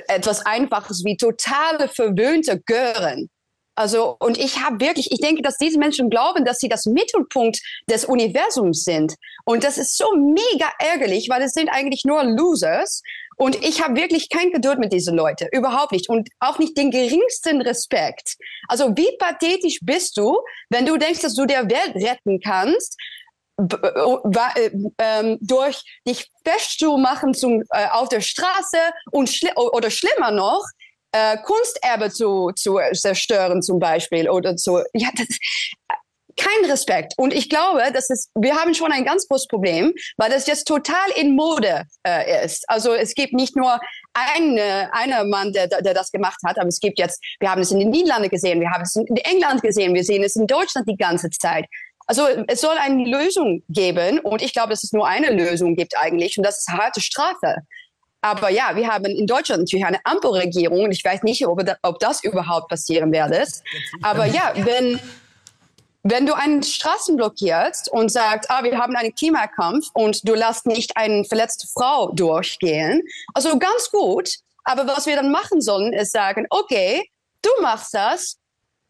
etwas 0.08 0.46
Einfaches 0.46 1.04
wie 1.06 1.18
totale 1.18 1.88
verwöhnte 1.88 2.60
Gören. 2.60 3.30
Also, 3.76 4.18
und 4.20 4.38
ich 4.38 4.60
habe 4.60 4.82
wirklich, 4.82 5.10
ich 5.12 5.22
denke, 5.22 5.42
dass 5.42 5.58
diese 5.58 5.80
Menschen 5.80 6.10
glauben, 6.10 6.44
dass 6.44 6.58
sie 6.60 6.68
das 6.68 6.86
Mittelpunkt 6.86 7.62
des 7.90 8.04
Universums 8.04 8.84
sind. 8.84 9.16
Und 9.46 9.64
das 9.64 9.78
ist 9.78 9.98
so 9.98 10.06
mega 10.18 10.70
ärgerlich, 10.80 11.30
weil 11.30 11.44
es 11.44 11.54
sind 11.54 11.70
eigentlich 11.70 12.04
nur 12.04 12.22
Losers. 12.26 13.02
Und 13.42 13.64
ich 13.64 13.82
habe 13.82 13.96
wirklich 13.96 14.30
kein 14.30 14.52
Geduld 14.52 14.80
mit 14.80 14.92
diesen 14.92 15.16
Leuten, 15.16 15.48
überhaupt 15.54 15.94
nicht. 15.94 16.10
Und 16.10 16.28
auch 16.40 16.60
nicht 16.60 16.78
den 16.78 16.92
geringsten 16.92 17.62
Respekt. 17.62 18.36
Also 18.68 18.96
wie 18.98 19.16
pathetisch 19.18 19.80
bist 19.82 20.18
du, 20.18 20.38
wenn 20.70 20.86
du 20.86 20.98
denkst, 20.98 21.22
dass 21.22 21.36
du 21.36 21.46
der 21.46 21.70
Welt 21.70 21.96
retten 21.96 22.42
kannst, 22.42 22.98
äh, 23.58 24.72
ähm, 24.98 25.38
durch 25.40 25.82
dich 26.06 26.30
festzumachen 26.44 27.34
zum, 27.34 27.64
äh, 27.72 27.88
auf 27.92 28.10
der 28.10 28.22
Straße 28.22 28.78
und 29.12 29.30
schli 29.30 29.52
oder 29.56 29.90
schlimmer 29.90 30.32
noch, 30.32 30.66
äh, 31.14 31.38
Kunsterbe 31.38 32.10
zu, 32.12 32.52
zu 32.56 32.78
zerstören 32.94 33.62
zum 33.62 33.80
Beispiel 33.80 34.30
oder 34.30 34.58
zu, 34.58 34.84
ja, 34.94 35.10
das, 35.16 35.28
kein 36.40 36.72
Respekt. 36.72 37.14
Und 37.18 37.34
ich 37.34 37.50
glaube, 37.50 37.82
das 37.94 38.10
ist, 38.10 38.32
wir 38.36 38.56
haben 38.56 38.74
schon 38.74 38.92
ein 38.92 39.06
ganz 39.06 39.28
großes 39.28 39.48
Problem, 39.48 39.94
weil 40.18 40.32
das 40.32 40.48
jetzt 40.48 40.68
total 40.68 41.10
in 41.16 41.36
Mode 41.36 41.84
äh, 42.04 42.46
ist. 42.46 42.68
Also 42.70 42.94
es 42.94 43.14
gibt 43.14 43.34
nicht 43.34 43.56
nur 43.56 43.80
eine, 44.14 44.90
einer 44.94 45.26
Mann, 45.26 45.52
der, 45.52 45.68
der 45.68 45.94
das 45.94 46.12
gemacht 46.12 46.40
hat, 46.46 46.58
aber 46.58 46.68
es 46.68 46.80
gibt 46.80 46.98
jetzt, 46.98 47.22
wir 47.40 47.52
haben 47.52 47.62
es 47.62 47.72
in 47.72 47.80
den 47.80 47.90
Niederlanden 47.90 48.30
gesehen, 48.30 48.62
wir 48.62 48.70
haben 48.70 48.84
es 48.84 48.96
in 48.96 49.18
England 49.18 49.62
gesehen, 49.62 49.94
wir 49.94 50.04
sehen 50.04 50.24
es 50.24 50.36
in 50.36 50.48
Deutschland 50.48 50.88
die 50.88 50.98
ganze 50.98 51.30
Zeit. 51.30 51.66
Also 52.08 52.26
es 52.48 52.62
soll 52.62 52.76
eine 52.80 53.06
Lösung 53.06 53.64
geben 53.70 54.20
und 54.20 54.42
ich 54.42 54.54
glaube, 54.54 54.70
dass 54.70 54.84
es 54.84 54.94
nur 54.94 55.08
eine 55.08 55.32
Lösung 55.32 55.76
gibt 55.76 55.96
eigentlich 55.98 56.38
und 56.38 56.44
das 56.44 56.58
ist 56.58 56.70
harte 56.70 57.02
Strafe. 57.02 57.58
Aber 58.22 58.50
ja, 58.50 58.76
wir 58.76 58.88
haben 58.88 59.06
in 59.06 59.28
Deutschland 59.28 59.62
natürlich 59.62 59.86
eine 59.86 60.00
Ampelregierung 60.04 60.86
und 60.86 60.92
ich 60.92 61.04
weiß 61.04 61.24
nicht, 61.24 61.46
ob, 61.46 61.62
ob 61.84 62.00
das 62.00 62.24
überhaupt 62.24 62.70
passieren 62.70 63.12
wird. 63.12 63.48
Aber 64.02 64.26
ja, 64.26 64.54
wenn, 64.56 65.00
wenn 66.04 66.26
du 66.26 66.34
einen 66.34 66.64
Straßen 66.64 67.16
blockierst 67.16 67.92
und 67.92 68.10
sagst, 68.10 68.50
ah, 68.50 68.64
wir 68.64 68.78
haben 68.78 68.96
einen 68.96 69.14
Klimakampf 69.14 69.88
und 69.94 70.28
du 70.28 70.34
lässt 70.34 70.66
nicht 70.66 70.96
eine 70.96 71.26
verletzte 71.26 71.68
Frau 71.68 72.12
durchgehen, 72.12 73.02
also 73.34 73.58
ganz 73.60 73.90
gut. 73.92 74.30
Aber 74.64 74.86
was 74.88 75.08
wir 75.08 75.16
dann 75.16 75.32
machen 75.32 75.62
sollen, 75.62 75.94
ist 75.94 76.12
sagen, 76.12 76.46
okay, 76.50 77.10
du 77.42 77.50
machst 77.62 77.94
das, 77.94 78.38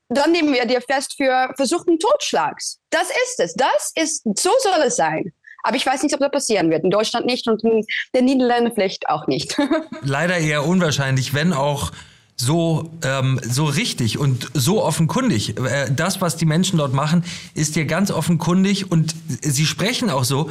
dann 0.09 0.31
nehmen 0.31 0.53
wir 0.53 0.65
dir 0.65 0.81
fest 0.81 1.15
für 1.15 1.53
versuchten 1.55 1.99
Totschlags. 1.99 2.79
Das 2.89 3.09
ist 3.09 3.39
es. 3.39 3.53
Das 3.53 3.91
ist, 3.95 4.23
so 4.23 4.51
soll 4.61 4.81
es 4.85 4.95
sein. 4.95 5.31
Aber 5.63 5.75
ich 5.75 5.85
weiß 5.85 6.03
nicht, 6.03 6.13
ob 6.13 6.21
das 6.21 6.31
passieren 6.31 6.69
wird. 6.69 6.83
In 6.83 6.89
Deutschland 6.89 7.25
nicht 7.25 7.47
und 7.47 7.63
in 7.63 7.85
den 8.15 8.25
Niederlanden 8.25 8.73
vielleicht 8.73 9.07
auch 9.09 9.27
nicht. 9.27 9.57
Leider 10.01 10.37
eher 10.37 10.65
unwahrscheinlich, 10.65 11.33
wenn 11.33 11.53
auch 11.53 11.91
so, 12.41 12.89
ähm, 13.03 13.39
so 13.43 13.65
richtig 13.65 14.17
und 14.17 14.49
so 14.53 14.81
offenkundig. 14.81 15.57
Äh, 15.57 15.91
das, 15.93 16.21
was 16.21 16.37
die 16.37 16.45
Menschen 16.45 16.77
dort 16.77 16.93
machen, 16.93 17.25
ist 17.53 17.75
ja 17.75 17.83
ganz 17.83 18.11
offenkundig 18.11 18.89
und 18.89 19.13
sie 19.41 19.65
sprechen 19.65 20.09
auch 20.09 20.23
so, 20.23 20.49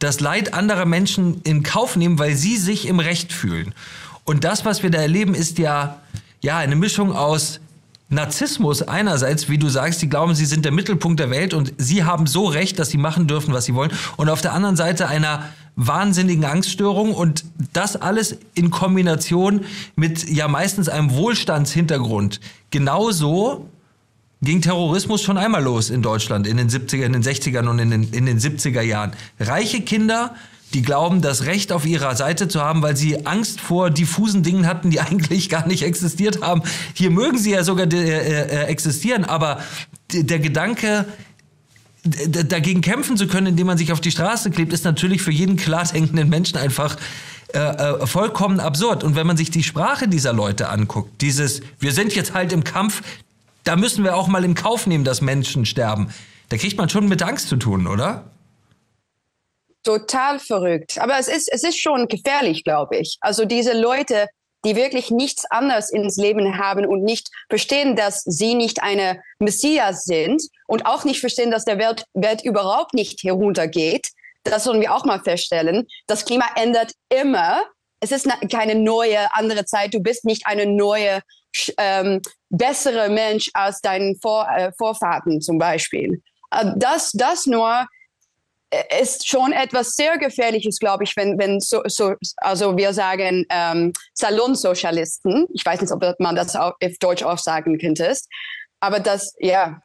das 0.00 0.20
Leid 0.20 0.52
anderer 0.54 0.84
Menschen 0.84 1.40
in 1.42 1.62
Kauf 1.62 1.96
nehmen, 1.96 2.18
weil 2.18 2.34
sie 2.34 2.56
sich 2.56 2.86
im 2.86 2.98
Recht 2.98 3.32
fühlen. 3.32 3.72
Und 4.24 4.44
das, 4.44 4.64
was 4.64 4.82
wir 4.82 4.90
da 4.90 4.98
erleben, 4.98 5.34
ist 5.34 5.58
ja, 5.58 6.00
ja 6.40 6.58
eine 6.58 6.76
Mischung 6.76 7.12
aus 7.12 7.60
Narzissmus 8.08 8.82
einerseits, 8.82 9.48
wie 9.48 9.58
du 9.58 9.68
sagst, 9.68 10.02
die 10.02 10.08
glauben, 10.08 10.34
sie 10.34 10.46
sind 10.46 10.64
der 10.64 10.72
Mittelpunkt 10.72 11.20
der 11.20 11.30
Welt 11.30 11.54
und 11.54 11.72
sie 11.78 12.04
haben 12.04 12.26
so 12.26 12.46
recht, 12.46 12.78
dass 12.78 12.90
sie 12.90 12.98
machen 12.98 13.26
dürfen, 13.26 13.54
was 13.54 13.64
sie 13.64 13.74
wollen. 13.74 13.92
Und 14.16 14.28
auf 14.28 14.40
der 14.40 14.54
anderen 14.54 14.76
Seite 14.76 15.08
einer 15.08 15.44
wahnsinnigen 15.78 16.44
Angststörung 16.44 17.14
und 17.14 17.44
das 17.72 17.96
alles 17.96 18.36
in 18.54 18.70
Kombination 18.70 19.64
mit 19.94 20.28
ja 20.28 20.48
meistens 20.48 20.88
einem 20.88 21.12
Wohlstandshintergrund. 21.12 22.40
Genauso 22.70 23.68
ging 24.42 24.60
Terrorismus 24.60 25.22
schon 25.22 25.38
einmal 25.38 25.62
los 25.62 25.90
in 25.90 26.02
Deutschland 26.02 26.48
in 26.48 26.56
den 26.56 26.68
70er, 26.68 27.04
in 27.04 27.12
den 27.12 27.22
60ern 27.22 27.68
und 27.68 27.78
in 27.78 27.90
den, 27.90 28.12
in 28.12 28.26
den 28.26 28.40
70er 28.40 28.82
Jahren. 28.82 29.12
Reiche 29.38 29.80
Kinder 29.80 30.34
die 30.74 30.82
glauben, 30.82 31.22
das 31.22 31.46
Recht 31.46 31.72
auf 31.72 31.86
ihrer 31.86 32.14
Seite 32.14 32.46
zu 32.46 32.60
haben, 32.60 32.82
weil 32.82 32.94
sie 32.94 33.26
Angst 33.26 33.58
vor 33.58 33.90
diffusen 33.90 34.42
Dingen 34.42 34.66
hatten, 34.66 34.90
die 34.90 35.00
eigentlich 35.00 35.48
gar 35.48 35.66
nicht 35.66 35.82
existiert 35.82 36.42
haben. 36.42 36.62
Hier 36.94 37.10
mögen 37.10 37.38
sie 37.38 37.52
ja 37.52 37.64
sogar 37.64 37.90
äh, 37.90 37.96
äh, 37.96 38.64
existieren, 38.64 39.24
aber 39.24 39.62
der 40.12 40.38
Gedanke, 40.38 41.06
dagegen 42.08 42.80
kämpfen 42.80 43.16
zu 43.16 43.26
können, 43.26 43.48
indem 43.48 43.66
man 43.66 43.78
sich 43.78 43.92
auf 43.92 44.00
die 44.00 44.10
Straße 44.10 44.50
klebt, 44.50 44.72
ist 44.72 44.84
natürlich 44.84 45.22
für 45.22 45.30
jeden 45.30 45.56
klar 45.56 45.84
denkenden 45.84 46.28
Menschen 46.28 46.58
einfach 46.58 46.96
äh, 47.54 47.58
äh, 47.58 48.06
vollkommen 48.06 48.60
absurd. 48.60 49.04
Und 49.04 49.16
wenn 49.16 49.26
man 49.26 49.36
sich 49.36 49.50
die 49.50 49.62
Sprache 49.62 50.08
dieser 50.08 50.32
Leute 50.32 50.68
anguckt, 50.68 51.22
dieses, 51.22 51.60
wir 51.78 51.92
sind 51.92 52.14
jetzt 52.14 52.34
halt 52.34 52.52
im 52.52 52.64
Kampf, 52.64 53.02
da 53.64 53.76
müssen 53.76 54.04
wir 54.04 54.16
auch 54.16 54.28
mal 54.28 54.44
in 54.44 54.54
Kauf 54.54 54.86
nehmen, 54.86 55.04
dass 55.04 55.20
Menschen 55.20 55.66
sterben, 55.66 56.08
da 56.48 56.56
kriegt 56.56 56.76
man 56.78 56.88
schon 56.88 57.08
mit 57.08 57.22
Angst 57.22 57.48
zu 57.48 57.56
tun, 57.56 57.86
oder? 57.86 58.24
total 59.88 60.38
verrückt. 60.38 60.98
Aber 60.98 61.18
es 61.18 61.28
ist, 61.28 61.50
es 61.50 61.62
ist 61.62 61.80
schon 61.80 62.08
gefährlich, 62.08 62.62
glaube 62.64 62.98
ich. 62.98 63.16
Also 63.20 63.46
diese 63.46 63.78
Leute, 63.78 64.26
die 64.64 64.76
wirklich 64.76 65.10
nichts 65.10 65.44
anderes 65.50 65.90
ins 65.90 66.16
Leben 66.16 66.58
haben 66.58 66.84
und 66.86 67.02
nicht 67.02 67.30
verstehen, 67.48 67.96
dass 67.96 68.22
sie 68.24 68.54
nicht 68.54 68.82
eine 68.82 69.22
Messias 69.38 70.04
sind 70.04 70.42
und 70.66 70.86
auch 70.86 71.04
nicht 71.04 71.20
verstehen, 71.20 71.50
dass 71.50 71.64
der 71.64 71.78
Welt, 71.78 72.04
Welt 72.14 72.44
überhaupt 72.44 72.94
nicht 72.94 73.22
heruntergeht. 73.22 74.08
Das 74.44 74.64
sollen 74.64 74.80
wir 74.80 74.94
auch 74.94 75.04
mal 75.04 75.20
feststellen. 75.20 75.86
Das 76.06 76.24
Klima 76.24 76.46
ändert 76.56 76.92
immer. 77.08 77.62
Es 78.00 78.12
ist 78.12 78.28
keine 78.50 78.74
neue, 78.74 79.32
andere 79.34 79.64
Zeit. 79.64 79.94
Du 79.94 80.00
bist 80.00 80.24
nicht 80.24 80.46
eine 80.46 80.66
neue, 80.66 81.20
ähm, 81.76 82.20
bessere 82.48 83.08
Mensch 83.08 83.50
als 83.54 83.80
deinen 83.80 84.18
Vor 84.20 84.48
äh, 84.48 84.72
Vorfahren 84.76 85.40
zum 85.40 85.58
Beispiel. 85.58 86.22
Äh, 86.50 86.72
das, 86.76 87.12
das 87.12 87.46
nur 87.46 87.86
ist 89.00 89.26
schon 89.26 89.52
etwas 89.52 89.94
sehr 89.94 90.18
Gefährliches, 90.18 90.78
glaube 90.78 91.04
ich, 91.04 91.16
wenn, 91.16 91.38
wenn 91.38 91.60
so, 91.60 91.82
so 91.86 92.14
also 92.36 92.76
wir 92.76 92.92
sagen 92.92 93.46
ähm, 93.50 93.92
Salonsozialisten, 94.14 95.46
ich 95.54 95.64
weiß 95.64 95.80
nicht, 95.80 95.92
ob 95.92 96.02
man 96.18 96.36
das 96.36 96.54
auf, 96.54 96.74
auf 96.82 96.92
Deutsch 97.00 97.22
auch 97.22 97.38
sagen 97.38 97.78
könnte, 97.78 98.14
aber 98.80 99.00
das, 99.00 99.34
ja, 99.38 99.80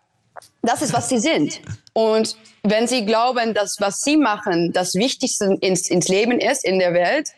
das 0.61 0.81
ist, 0.81 0.93
was 0.93 1.09
sie 1.09 1.19
sind. 1.19 1.61
Und 1.93 2.35
wenn 2.63 2.87
sie 2.87 3.05
glauben, 3.05 3.53
dass 3.53 3.79
was 3.79 4.01
sie 4.01 4.17
machen 4.17 4.73
das 4.73 4.95
Wichtigste 4.95 5.57
ins, 5.61 5.89
ins 5.89 6.07
Leben 6.07 6.39
ist 6.39 6.65
in 6.65 6.79
der 6.79 6.93
Welt, 6.93 7.29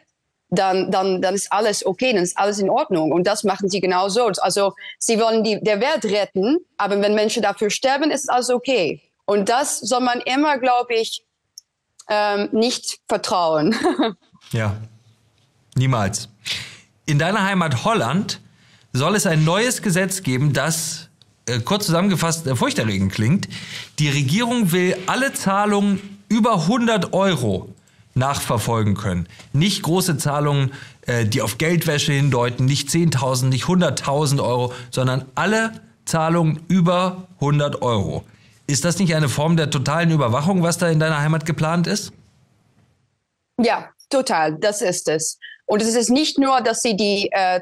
dann, 0.49 0.91
dann, 0.91 1.21
dann 1.21 1.35
ist 1.35 1.51
alles 1.51 1.85
okay, 1.85 2.13
dann 2.13 2.23
ist 2.23 2.37
alles 2.37 2.59
in 2.59 2.69
Ordnung. 2.69 3.11
Und 3.11 3.25
das 3.25 3.43
machen 3.43 3.69
sie 3.69 3.81
genauso. 3.81 4.25
Also 4.25 4.73
sie 4.99 5.19
wollen 5.19 5.43
die, 5.43 5.59
der 5.61 5.81
Welt 5.81 6.05
retten, 6.05 6.57
aber 6.77 7.01
wenn 7.01 7.15
Menschen 7.15 7.43
dafür 7.43 7.69
sterben, 7.69 8.11
ist 8.11 8.29
alles 8.29 8.49
okay. 8.49 9.01
Und 9.25 9.49
das 9.49 9.79
soll 9.79 10.01
man 10.01 10.21
immer, 10.21 10.59
glaube 10.59 10.93
ich, 10.93 11.24
ähm, 12.09 12.49
nicht 12.51 12.99
vertrauen. 13.07 13.75
ja, 14.51 14.77
niemals. 15.75 16.29
In 17.05 17.19
deiner 17.19 17.43
Heimat 17.43 17.83
Holland 17.85 18.41
soll 18.93 19.15
es 19.15 19.25
ein 19.25 19.43
neues 19.43 19.81
Gesetz 19.81 20.23
geben, 20.23 20.53
das 20.53 21.09
äh, 21.47 21.59
kurz 21.59 21.85
zusammengefasst 21.85 22.47
äh, 22.47 22.55
furchterregend 22.55 23.11
klingt. 23.11 23.47
Die 23.99 24.09
Regierung 24.09 24.71
will 24.71 24.97
alle 25.05 25.33
Zahlungen 25.33 26.19
über 26.29 26.61
100 26.61 27.13
Euro 27.13 27.69
nachverfolgen 28.15 28.95
können. 28.95 29.27
Nicht 29.53 29.83
große 29.83 30.17
Zahlungen, 30.17 30.71
äh, 31.01 31.25
die 31.25 31.41
auf 31.41 31.57
Geldwäsche 31.57 32.13
hindeuten, 32.13 32.65
nicht 32.65 32.89
10.000, 32.89 33.45
nicht 33.45 33.65
100.000 33.65 34.41
Euro, 34.41 34.73
sondern 34.89 35.25
alle 35.35 35.71
Zahlungen 36.05 36.61
über 36.67 37.27
100 37.39 37.81
Euro. 37.81 38.25
Ist 38.67 38.83
das 38.83 38.97
nicht 38.97 39.13
eine 39.13 39.29
Form 39.29 39.57
der 39.57 39.69
totalen 39.69 40.11
Überwachung, 40.11 40.63
was 40.63 40.77
da 40.77 40.89
in 40.89 40.99
deiner 40.99 41.19
Heimat 41.19 41.45
geplant 41.45 41.87
ist? 41.87 42.11
Ja, 43.61 43.89
total, 44.09 44.57
das 44.59 44.81
ist 44.81 45.07
es. 45.07 45.37
Und 45.67 45.81
es 45.81 45.95
ist 45.95 46.09
nicht 46.09 46.37
nur, 46.37 46.61
dass 46.61 46.81
sie 46.81 46.95
die, 46.95 47.29
äh, 47.31 47.59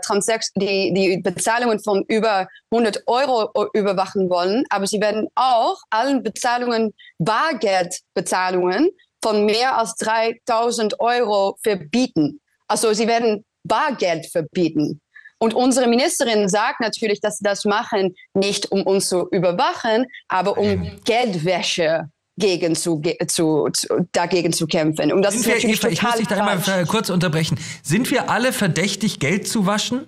die, 0.57 0.93
die 0.93 1.17
Bezahlungen 1.21 1.79
von 1.79 2.03
über 2.07 2.47
100 2.71 3.03
Euro 3.07 3.51
überwachen 3.73 4.29
wollen, 4.29 4.65
aber 4.69 4.87
sie 4.87 4.99
werden 4.99 5.27
auch 5.35 5.77
allen 5.89 6.21
Bezahlungen, 6.21 6.93
Bargeldbezahlungen 7.19 8.89
von 9.23 9.45
mehr 9.45 9.77
als 9.77 9.95
3000 9.95 10.99
Euro 10.99 11.57
verbieten. 11.63 12.41
Also 12.67 12.91
sie 12.93 13.07
werden 13.07 13.45
Bargeld 13.63 14.25
verbieten. 14.25 14.99
Und 15.43 15.53
unsere 15.53 15.87
Ministerin 15.87 16.47
sagt 16.47 16.79
natürlich, 16.79 17.19
dass 17.19 17.39
sie 17.39 17.43
das 17.43 17.65
machen, 17.65 18.15
nicht 18.33 18.71
um 18.71 18.83
uns 18.83 19.09
zu 19.09 19.27
überwachen, 19.29 20.05
aber 20.29 20.57
um 20.57 20.89
Geldwäsche 21.03 22.07
gegen 22.37 22.77
zu, 22.77 23.01
zu, 23.27 23.67
zu, 23.73 24.07
dagegen 24.13 24.53
zu 24.53 24.67
kämpfen. 24.67 25.11
Und 25.11 25.21
das 25.21 25.33
Sind 25.33 25.41
ist 25.41 25.63
wir, 25.63 25.69
Eva, 25.69 25.89
ich 25.89 26.01
muss 26.01 26.15
dich 26.15 26.27
da 26.29 26.37
einmal 26.37 26.85
kurz 26.85 27.09
unterbrechen. 27.09 27.59
Sind 27.83 28.09
wir 28.09 28.29
alle 28.29 28.53
verdächtig, 28.53 29.19
Geld 29.19 29.45
zu 29.45 29.65
waschen? 29.65 30.07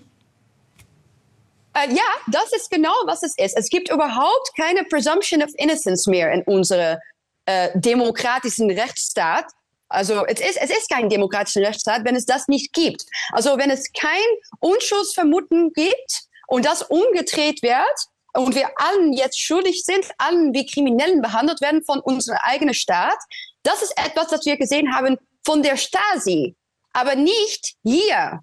Äh, 1.73 1.89
ja, 1.89 2.07
das 2.31 2.53
ist 2.53 2.71
genau, 2.71 2.95
was 3.05 3.21
es 3.21 3.37
ist. 3.37 3.57
Es 3.57 3.67
gibt 3.67 3.91
überhaupt 3.91 4.51
keine 4.57 4.85
Presumption 4.85 5.43
of 5.43 5.49
Innocence 5.57 6.07
mehr 6.07 6.31
in 6.31 6.43
unserem 6.43 6.97
äh, 7.45 7.77
demokratischen 7.77 8.71
Rechtsstaat. 8.71 9.51
Also 9.87 10.25
es 10.25 10.39
ist, 10.39 10.57
es 10.57 10.69
ist 10.71 10.89
kein 10.89 11.09
demokratischer 11.09 11.61
Rechtsstaat, 11.61 12.05
wenn 12.05 12.15
es 12.15 12.25
das 12.25 12.47
nicht 12.47 12.73
gibt. 12.73 13.05
Also 13.31 13.57
wenn 13.57 13.69
es 13.69 13.91
kein 13.93 14.11
Unschuldsvermuten 14.59 15.73
gibt 15.73 16.23
und 16.47 16.65
das 16.65 16.83
umgedreht 16.83 17.61
wird, 17.61 17.95
und 18.35 18.55
wir 18.55 18.69
allen 18.75 19.13
jetzt 19.13 19.39
schuldig 19.39 19.83
sind, 19.83 20.05
allen 20.17 20.53
wie 20.53 20.65
Kriminellen 20.65 21.21
behandelt 21.21 21.61
werden 21.61 21.83
von 21.83 21.99
unserem 21.99 22.37
eigenen 22.41 22.73
Staat. 22.73 23.17
Das 23.63 23.81
ist 23.81 23.93
etwas, 23.97 24.27
das 24.27 24.45
wir 24.45 24.57
gesehen 24.57 24.93
haben 24.93 25.17
von 25.45 25.63
der 25.63 25.77
Stasi, 25.77 26.55
aber 26.93 27.15
nicht 27.15 27.75
hier. 27.83 28.41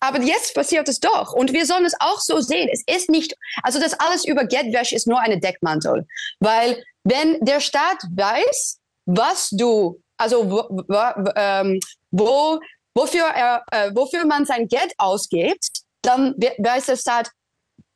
Aber 0.00 0.20
jetzt 0.20 0.54
passiert 0.54 0.88
es 0.88 1.00
doch. 1.00 1.32
Und 1.32 1.52
wir 1.52 1.64
sollen 1.64 1.86
es 1.86 1.94
auch 2.00 2.20
so 2.20 2.40
sehen. 2.40 2.68
Es 2.70 2.82
ist 2.86 3.08
nicht, 3.08 3.34
also 3.62 3.80
das 3.80 3.94
alles 3.94 4.26
über 4.26 4.44
Geldwäsche 4.44 4.94
ist 4.94 5.06
nur 5.06 5.20
eine 5.20 5.40
Deckmantel. 5.40 6.06
Weil 6.38 6.84
wenn 7.02 7.40
der 7.40 7.60
Staat 7.60 7.98
weiß, 8.14 8.78
was 9.06 9.48
du, 9.50 10.02
also 10.16 10.50
wo, 10.50 10.66
wo, 10.68 11.30
ähm, 11.36 11.80
wo 12.10 12.60
wofür, 12.96 13.26
er, 13.26 13.62
äh, 13.70 13.90
wofür 13.94 14.24
man 14.24 14.46
sein 14.46 14.66
Geld 14.66 14.92
ausgibt, 14.96 15.68
dann 16.02 16.34
weiß 16.38 16.86
der 16.86 16.96
Staat, 16.96 17.30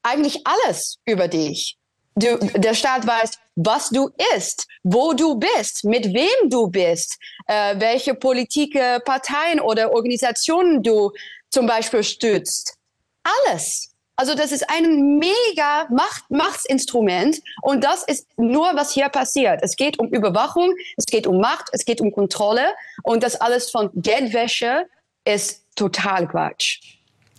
eigentlich 0.02 0.46
alles 0.46 0.98
über 1.06 1.26
dich. 1.28 1.76
Du, 2.14 2.36
der 2.36 2.74
Staat 2.74 3.06
weiß, 3.06 3.38
was 3.56 3.88
du 3.90 4.10
isst, 4.34 4.66
wo 4.82 5.12
du 5.14 5.36
bist, 5.36 5.84
mit 5.84 6.12
wem 6.12 6.50
du 6.50 6.68
bist, 6.68 7.16
äh, 7.46 7.78
welche 7.78 8.14
Politik, 8.14 8.74
Parteien 9.04 9.60
oder 9.60 9.92
Organisationen 9.92 10.82
du 10.82 11.12
zum 11.50 11.66
Beispiel 11.66 12.02
stützt. 12.02 12.76
Alles. 13.22 13.89
Also 14.20 14.34
das 14.34 14.52
ist 14.52 14.68
ein 14.68 15.16
mega 15.18 15.86
Macht, 15.88 16.30
Machtsinstrument 16.30 17.40
und 17.62 17.82
das 17.82 18.02
ist 18.02 18.26
nur, 18.36 18.70
was 18.74 18.92
hier 18.92 19.08
passiert. 19.08 19.60
Es 19.62 19.76
geht 19.76 19.98
um 19.98 20.08
Überwachung, 20.08 20.74
es 20.98 21.06
geht 21.06 21.26
um 21.26 21.40
Macht, 21.40 21.70
es 21.72 21.86
geht 21.86 22.02
um 22.02 22.12
Kontrolle 22.12 22.66
und 23.02 23.22
das 23.22 23.36
alles 23.36 23.70
von 23.70 23.88
Geldwäsche 23.94 24.84
ist 25.24 25.64
total 25.74 26.28
Quatsch. 26.28 26.80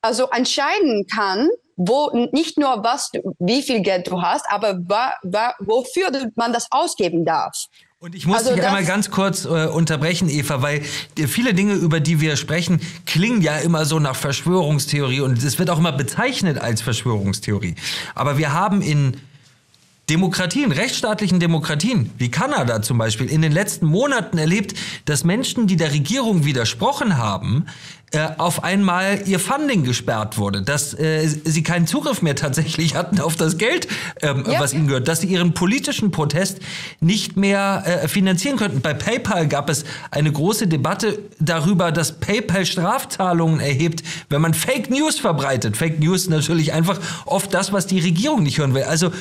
also 0.02 0.30
entscheiden 0.30 1.08
kann, 1.08 1.50
wo 1.88 2.12
nicht 2.32 2.58
nur 2.58 2.84
was, 2.84 3.12
wie 3.39 3.63
viel 3.63 3.82
Geld 3.82 4.08
du 4.08 4.22
hast, 4.22 4.46
aber 4.50 4.78
wa, 4.88 5.13
wa, 5.24 5.54
wofür 5.60 6.12
man 6.36 6.54
das 6.54 6.67
ausgeben 6.70 7.26
darf. 7.26 7.65
Und 8.00 8.15
ich 8.15 8.26
muss 8.26 8.38
also 8.38 8.56
dich 8.56 8.63
einmal 8.63 8.86
ganz 8.86 9.12
kurz 9.12 9.46
äh, 9.46 9.67
unterbrechen, 9.67 10.28
Eva, 10.30 10.62
weil 10.62 10.82
viele 10.82 11.54
Dinge, 11.54 11.74
über 11.74 12.00
die 12.00 12.20
wir 12.20 12.36
sprechen, 12.36 12.82
klingen 13.06 13.41
ja 13.41 13.58
immer 13.58 13.86
so 13.86 14.00
nach 14.00 14.15
Verschwörungstheorie 14.15 15.22
und 15.22 15.44
es 15.44 15.60
wird 15.60 15.70
auch 15.70 15.78
immer 15.78 15.91
bezeichnet 15.91 16.60
als 16.60 16.82
Verschwörungstheorie. 16.82 17.76
Aber 18.15 18.38
wir 18.38 18.54
haben 18.54 18.82
in 18.82 19.17
Demokratien, 20.10 20.72
rechtsstaatlichen 20.72 21.39
Demokratien, 21.39 22.12
wie 22.17 22.30
Kanada 22.30 22.82
zum 22.82 22.98
Beispiel, 22.98 23.28
in 23.28 23.41
den 23.41 23.52
letzten 23.52 23.86
Monaten 23.86 24.38
erlebt, 24.38 24.74
dass 25.06 25.24
Menschen, 25.24 25.67
die 25.67 25.78
der 25.78 25.94
Regierung 25.94 26.44
widersprochen 26.44 27.17
haben, 27.17 27.67
äh, 28.13 28.28
auf 28.38 28.65
einmal 28.65 29.21
ihr 29.26 29.39
Funding 29.39 29.86
gesperrt 29.86 30.38
wurde, 30.38 30.62
dass 30.63 30.93
äh, 30.93 31.26
sie 31.28 31.63
keinen 31.63 31.88
Zugriff 31.88 32.21
mehr 32.21 32.36
tatsächlich 32.36 32.95
hatten 32.95 33.21
auf 33.21 33.38
das 33.38 33.58
Geld, 33.58 33.88
ähm, 34.21 34.43
ja. 34.50 34.60
was 34.60 34.74
ihnen 34.74 34.88
gehört, 34.88 35.08
dass 35.08 35.21
sie 35.21 35.28
ihren 35.28 35.54
politischen 35.54 36.12
Protest 36.12 36.60
nicht 37.00 37.38
mehr 37.38 37.84
äh, 37.86 38.08
finanzieren 38.10 38.58
könnten. 38.58 38.82
Bei 38.82 38.93
PayPal 38.93 39.47
gab 39.47 39.69
es 39.69 39.86
eine 40.12 40.30
große 40.30 40.67
Debatte 40.67 41.19
darüber, 41.39 41.93
dass 41.93 42.19
PayPal 42.19 42.65
Strafzahlungen 42.65 43.62
erhebt, 43.62 44.04
wenn 44.28 44.41
man 44.41 44.54
Fake 44.54 44.89
News 44.89 45.17
verbreitet. 45.17 45.78
Fake 45.78 46.00
News 46.00 46.28
natürlich 46.28 46.74
einfach 46.74 47.00
oft 47.26 47.54
das, 47.54 47.71
was 47.71 47.88
die 47.88 48.00
Regierung 48.00 48.43
nicht 48.43 48.58
hören 48.58 48.74
will. 48.74 48.84
Also 48.84 49.12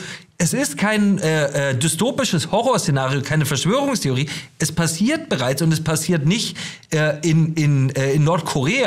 es 0.42 0.54
ist 0.54 0.78
kein 0.78 1.18
äh, 1.18 1.72
äh, 1.72 1.74
dystopisches 1.74 2.50
Horrorszenario, 2.50 3.20
keine 3.20 3.44
Verschwörungstheorie. 3.44 4.26
Es 4.58 4.72
passiert 4.72 5.28
bereits 5.28 5.60
und 5.60 5.70
es 5.70 5.84
passiert 5.84 6.24
nicht 6.24 6.56
äh, 6.94 7.18
in, 7.20 7.52
in, 7.56 7.94
äh, 7.94 8.12
in 8.12 8.24
Nordkorea, 8.24 8.79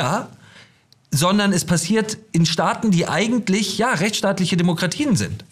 sondern 1.10 1.52
es 1.52 1.64
passiert 1.64 2.18
in 2.32 2.46
Staaten, 2.46 2.90
die 2.90 3.06
eigentlich 3.06 3.78
ja 3.78 3.92
rechtsstaatliche 3.92 4.56
Demokratien 4.56 5.16
sind. 5.16 5.44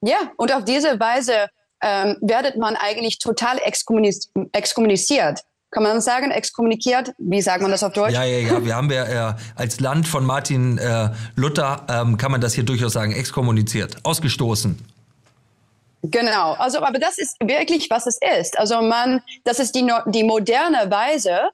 Ja, 0.00 0.32
und 0.36 0.52
auf 0.52 0.64
diese 0.64 0.98
Weise 0.98 1.48
ähm, 1.80 2.16
werdet 2.20 2.56
man 2.56 2.76
eigentlich 2.76 3.18
total 3.18 3.58
exkommuniziert 3.62 5.44
kann 5.72 5.82
man 5.82 6.00
sagen, 6.02 6.30
exkommuniziert? 6.30 7.12
Wie 7.18 7.40
sagt 7.40 7.62
man 7.62 7.70
das 7.70 7.82
auf 7.82 7.94
Deutsch? 7.94 8.12
Ja, 8.12 8.24
ja, 8.24 8.38
ja. 8.38 8.64
Wir 8.64 8.76
haben 8.76 8.90
ja 8.90 9.30
äh, 9.30 9.34
als 9.56 9.80
Land 9.80 10.06
von 10.06 10.24
Martin 10.24 10.78
äh, 10.78 11.08
Luther, 11.34 11.86
ähm, 11.88 12.18
kann 12.18 12.30
man 12.30 12.40
das 12.40 12.52
hier 12.52 12.64
durchaus 12.64 12.92
sagen, 12.92 13.12
exkommuniziert, 13.12 13.96
ausgestoßen. 14.04 14.78
Genau, 16.04 16.52
also 16.54 16.82
aber 16.82 16.98
das 16.98 17.16
ist 17.16 17.36
wirklich, 17.40 17.88
was 17.88 18.06
es 18.06 18.18
ist. 18.38 18.58
Also 18.58 18.82
man, 18.82 19.22
das 19.44 19.60
ist 19.60 19.74
die, 19.74 19.90
die 20.06 20.24
moderne 20.24 20.90
Weise, 20.90 21.50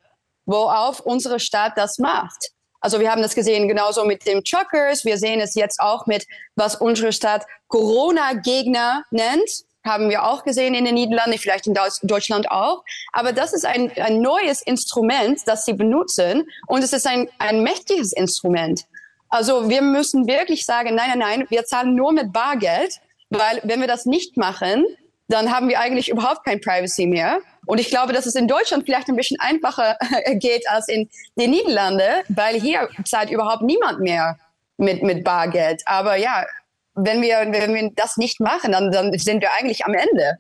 worauf 0.48 1.00
unsere 1.00 1.38
Stadt 1.38 1.74
das 1.76 1.98
macht. 1.98 2.50
Also 2.80 3.00
wir 3.00 3.10
haben 3.10 3.22
das 3.22 3.34
gesehen 3.34 3.68
genauso 3.68 4.04
mit 4.04 4.26
den 4.26 4.42
Truckers. 4.44 5.04
Wir 5.04 5.18
sehen 5.18 5.40
es 5.40 5.54
jetzt 5.54 5.80
auch 5.80 6.06
mit, 6.06 6.26
was 6.56 6.76
unsere 6.76 7.12
Stadt 7.12 7.44
Corona-Gegner 7.68 9.04
nennt 9.10 9.50
haben 9.84 10.10
wir 10.10 10.24
auch 10.24 10.44
gesehen 10.44 10.74
in 10.74 10.84
den 10.84 10.94
Niederlanden, 10.94 11.38
vielleicht 11.38 11.66
in 11.66 11.74
Deutschland 12.02 12.50
auch. 12.50 12.84
Aber 13.12 13.32
das 13.32 13.54
ist 13.54 13.64
ein, 13.64 13.90
ein 13.96 14.20
neues 14.20 14.60
Instrument, 14.60 15.40
das 15.46 15.64
sie 15.64 15.72
benutzen 15.72 16.46
und 16.66 16.82
es 16.82 16.92
ist 16.92 17.06
ein, 17.06 17.28
ein 17.38 17.62
mächtiges 17.62 18.12
Instrument. 18.12 18.84
Also 19.30 19.70
wir 19.70 19.80
müssen 19.80 20.26
wirklich 20.26 20.66
sagen, 20.66 20.94
nein, 20.94 21.10
nein, 21.10 21.18
nein, 21.18 21.46
wir 21.48 21.64
zahlen 21.64 21.94
nur 21.94 22.12
mit 22.12 22.32
Bargeld, 22.32 23.00
weil 23.30 23.60
wenn 23.64 23.80
wir 23.80 23.88
das 23.88 24.04
nicht 24.04 24.36
machen, 24.36 24.84
dann 25.28 25.54
haben 25.54 25.68
wir 25.68 25.80
eigentlich 25.80 26.08
überhaupt 26.08 26.44
kein 26.44 26.60
Privacy 26.60 27.06
mehr. 27.06 27.40
Und 27.68 27.78
ich 27.78 27.90
glaube, 27.90 28.14
dass 28.14 28.24
es 28.24 28.34
in 28.34 28.48
Deutschland 28.48 28.84
vielleicht 28.86 29.08
ein 29.08 29.16
bisschen 29.16 29.38
einfacher 29.40 29.98
geht 30.32 30.66
als 30.70 30.88
in 30.88 31.10
den 31.36 31.50
Niederlanden, 31.50 32.24
weil 32.30 32.58
hier 32.58 32.88
zahlt 33.04 33.30
überhaupt 33.30 33.62
niemand 33.62 34.00
mehr 34.00 34.38
mit, 34.78 35.02
mit 35.02 35.22
Bargeld. 35.22 35.82
Aber 35.84 36.16
ja, 36.16 36.46
wenn 36.94 37.20
wir, 37.20 37.40
wenn 37.50 37.74
wir 37.74 37.90
das 37.94 38.16
nicht 38.16 38.40
machen, 38.40 38.72
dann, 38.72 38.90
dann 38.90 39.16
sind 39.18 39.42
wir 39.42 39.52
eigentlich 39.52 39.84
am 39.84 39.92
Ende. 39.92 40.38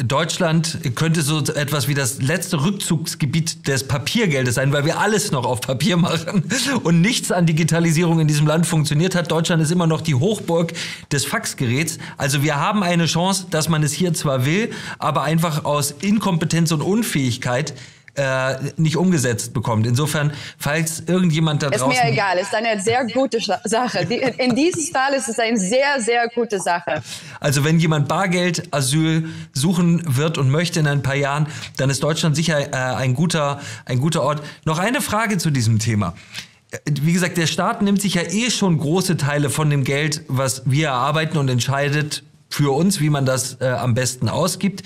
Deutschland 0.00 0.78
könnte 0.94 1.22
so 1.22 1.40
etwas 1.40 1.88
wie 1.88 1.94
das 1.94 2.22
letzte 2.22 2.64
Rückzugsgebiet 2.64 3.66
des 3.66 3.88
Papiergeldes 3.88 4.54
sein, 4.54 4.72
weil 4.72 4.84
wir 4.84 5.00
alles 5.00 5.32
noch 5.32 5.44
auf 5.44 5.60
Papier 5.60 5.96
machen 5.96 6.44
und 6.84 7.00
nichts 7.00 7.32
an 7.32 7.46
Digitalisierung 7.46 8.20
in 8.20 8.28
diesem 8.28 8.46
Land 8.46 8.64
funktioniert 8.68 9.16
hat. 9.16 9.28
Deutschland 9.32 9.60
ist 9.60 9.72
immer 9.72 9.88
noch 9.88 10.00
die 10.00 10.14
Hochburg 10.14 10.72
des 11.10 11.24
Faxgeräts. 11.24 11.98
Also 12.16 12.44
wir 12.44 12.60
haben 12.60 12.84
eine 12.84 13.06
Chance, 13.06 13.46
dass 13.50 13.68
man 13.68 13.82
es 13.82 13.92
hier 13.92 14.14
zwar 14.14 14.46
will, 14.46 14.70
aber 15.00 15.22
einfach 15.22 15.64
aus 15.64 15.90
Inkompetenz 15.90 16.70
und 16.70 16.80
Unfähigkeit 16.80 17.74
äh, 18.18 18.56
nicht 18.76 18.96
umgesetzt 18.96 19.54
bekommt. 19.54 19.86
Insofern, 19.86 20.32
falls 20.58 21.00
irgendjemand 21.06 21.62
da 21.62 21.70
draußen... 21.70 21.90
Ist 21.90 22.02
mir 22.02 22.12
egal, 22.12 22.38
ist 22.38 22.54
eine 22.54 22.80
sehr 22.80 23.06
gute 23.06 23.38
Sache. 23.64 24.00
In 24.38 24.54
diesem 24.54 24.92
Fall 24.92 25.14
ist 25.14 25.28
es 25.28 25.38
eine 25.38 25.56
sehr, 25.56 26.00
sehr 26.00 26.28
gute 26.34 26.60
Sache. 26.60 27.02
Also 27.40 27.64
wenn 27.64 27.78
jemand 27.78 28.08
Bargeld, 28.08 28.74
Asyl 28.74 29.28
suchen 29.52 30.02
wird 30.16 30.36
und 30.38 30.50
möchte 30.50 30.80
in 30.80 30.86
ein 30.86 31.02
paar 31.02 31.14
Jahren, 31.14 31.46
dann 31.76 31.90
ist 31.90 32.02
Deutschland 32.02 32.36
sicher 32.36 32.58
äh, 32.58 32.74
ein, 32.74 33.14
guter, 33.14 33.60
ein 33.86 34.00
guter 34.00 34.22
Ort. 34.22 34.42
Noch 34.64 34.78
eine 34.78 35.00
Frage 35.00 35.38
zu 35.38 35.50
diesem 35.50 35.78
Thema 35.78 36.14
wie 36.84 37.12
gesagt, 37.12 37.38
der 37.38 37.46
Staat 37.46 37.80
nimmt 37.80 38.02
sich 38.02 38.14
ja 38.14 38.22
eh 38.22 38.50
schon 38.50 38.76
große 38.76 39.16
Teile 39.16 39.48
von 39.48 39.70
dem 39.70 39.84
Geld, 39.84 40.22
was 40.28 40.62
wir 40.66 40.88
erarbeiten 40.88 41.38
und 41.38 41.48
entscheidet 41.48 42.22
für 42.50 42.74
uns, 42.74 43.00
wie 43.00 43.10
man 43.10 43.24
das 43.24 43.60
äh, 43.60 43.68
am 43.68 43.94
besten 43.94 44.28
ausgibt. 44.28 44.82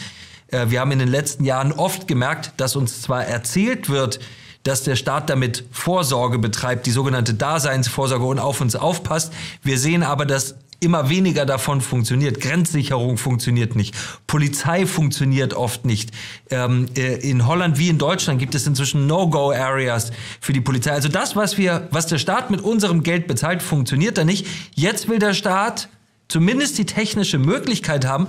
Äh, 0.52 0.70
wir 0.70 0.80
haben 0.80 0.92
in 0.92 1.00
den 1.00 1.08
letzten 1.08 1.44
Jahren 1.44 1.72
oft 1.72 2.06
gemerkt, 2.06 2.52
dass 2.58 2.76
uns 2.76 3.02
zwar 3.02 3.24
erzählt 3.24 3.88
wird, 3.88 4.20
dass 4.62 4.84
der 4.84 4.94
Staat 4.94 5.28
damit 5.28 5.64
Vorsorge 5.72 6.38
betreibt, 6.38 6.86
die 6.86 6.92
sogenannte 6.92 7.34
Daseinsvorsorge 7.34 8.24
und 8.24 8.38
auf 8.38 8.60
uns 8.60 8.76
aufpasst. 8.76 9.32
Wir 9.62 9.76
sehen 9.78 10.04
aber, 10.04 10.24
dass 10.24 10.54
immer 10.82 11.08
weniger 11.08 11.46
davon 11.46 11.80
funktioniert. 11.80 12.40
Grenzsicherung 12.40 13.16
funktioniert 13.16 13.76
nicht. 13.76 13.94
Polizei 14.26 14.84
funktioniert 14.86 15.54
oft 15.54 15.84
nicht. 15.84 16.10
Ähm, 16.50 16.88
äh, 16.96 17.14
in 17.28 17.46
Holland 17.46 17.78
wie 17.78 17.88
in 17.88 17.98
Deutschland 17.98 18.40
gibt 18.40 18.54
es 18.54 18.66
inzwischen 18.66 19.06
No-Go-Areas 19.06 20.10
für 20.40 20.52
die 20.52 20.60
Polizei. 20.60 20.90
Also 20.90 21.08
das, 21.08 21.36
was 21.36 21.56
wir, 21.56 21.88
was 21.92 22.06
der 22.06 22.18
Staat 22.18 22.50
mit 22.50 22.60
unserem 22.60 23.04
Geld 23.04 23.28
bezahlt, 23.28 23.62
funktioniert 23.62 24.18
da 24.18 24.24
nicht. 24.24 24.46
Jetzt 24.74 25.08
will 25.08 25.20
der 25.20 25.34
Staat 25.34 25.88
zumindest 26.26 26.78
die 26.78 26.86
technische 26.86 27.38
Möglichkeit 27.38 28.04
haben, 28.04 28.26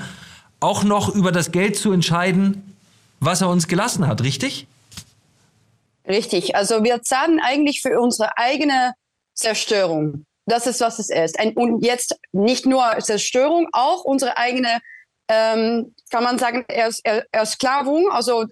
auch 0.64 0.84
noch 0.84 1.14
über 1.14 1.32
das 1.32 1.52
Geld 1.52 1.78
zu 1.78 1.92
entscheiden, 1.92 2.78
was 3.20 3.42
er 3.42 3.50
uns 3.50 3.68
gelassen 3.68 4.08
hat, 4.08 4.24
richtig? 4.24 4.68
Richtig. 6.08 6.56
Also 6.56 6.84
wir 6.84 7.02
zahlen 7.02 7.40
eigentlich 7.40 7.82
für 7.82 8.00
unsere 8.00 8.38
eigene 8.38 8.94
Zerstörung. 9.34 10.26
Das 10.46 10.68
ist, 10.68 10.82
was 10.82 11.00
es 11.00 11.10
ist. 11.10 11.38
Und 11.56 11.84
jetzt 11.86 12.18
nicht 12.32 12.66
nur 12.66 12.84
Zerstörung, 13.00 13.68
auch 13.72 14.04
unsere 14.04 14.38
eigene, 14.38 14.80
ähm, 15.30 15.96
kann 16.12 16.24
man 16.24 16.38
sagen, 16.38 16.66
Ersklavung, 17.32 18.12
also 18.12 18.46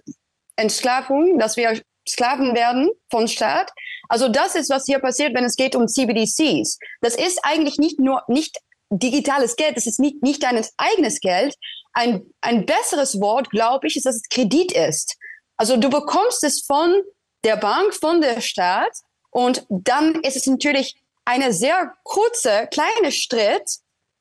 Entsklavung, 0.56 1.38
dass 1.38 1.56
wir 1.56 1.80
Sklaven 2.08 2.54
werden 2.54 2.90
von 3.10 3.28
Staat. 3.28 3.70
Also 4.08 4.28
das 4.28 4.54
ist, 4.54 4.70
was 4.70 4.86
hier 4.86 4.98
passiert, 4.98 5.34
wenn 5.34 5.44
es 5.44 5.56
geht 5.56 5.76
um 5.76 5.86
CBDCs. 5.86 6.78
Das 7.00 7.14
ist 7.14 7.40
eigentlich 7.42 7.78
nicht 7.78 8.00
nur 8.00 8.22
nicht 8.28 8.58
digitales 8.98 9.56
Geld, 9.56 9.76
das 9.76 9.86
ist 9.86 10.00
nicht, 10.00 10.22
nicht 10.22 10.42
dein 10.42 10.64
eigenes 10.76 11.20
Geld, 11.20 11.56
ein, 11.92 12.22
ein 12.40 12.66
besseres 12.66 13.20
Wort, 13.20 13.50
glaube 13.50 13.86
ich, 13.86 13.96
ist, 13.96 14.06
dass 14.06 14.16
es 14.16 14.28
Kredit 14.30 14.72
ist. 14.72 15.16
Also 15.56 15.76
du 15.76 15.90
bekommst 15.90 16.42
es 16.44 16.62
von 16.66 17.02
der 17.44 17.56
Bank, 17.56 17.94
von 17.94 18.20
der 18.20 18.40
Staat 18.40 18.92
und 19.30 19.66
dann 19.68 20.16
ist 20.22 20.36
es 20.36 20.46
natürlich 20.46 20.96
eine 21.24 21.52
sehr 21.52 21.92
kurze, 22.04 22.68
kleine 22.70 23.12
Schritt 23.12 23.68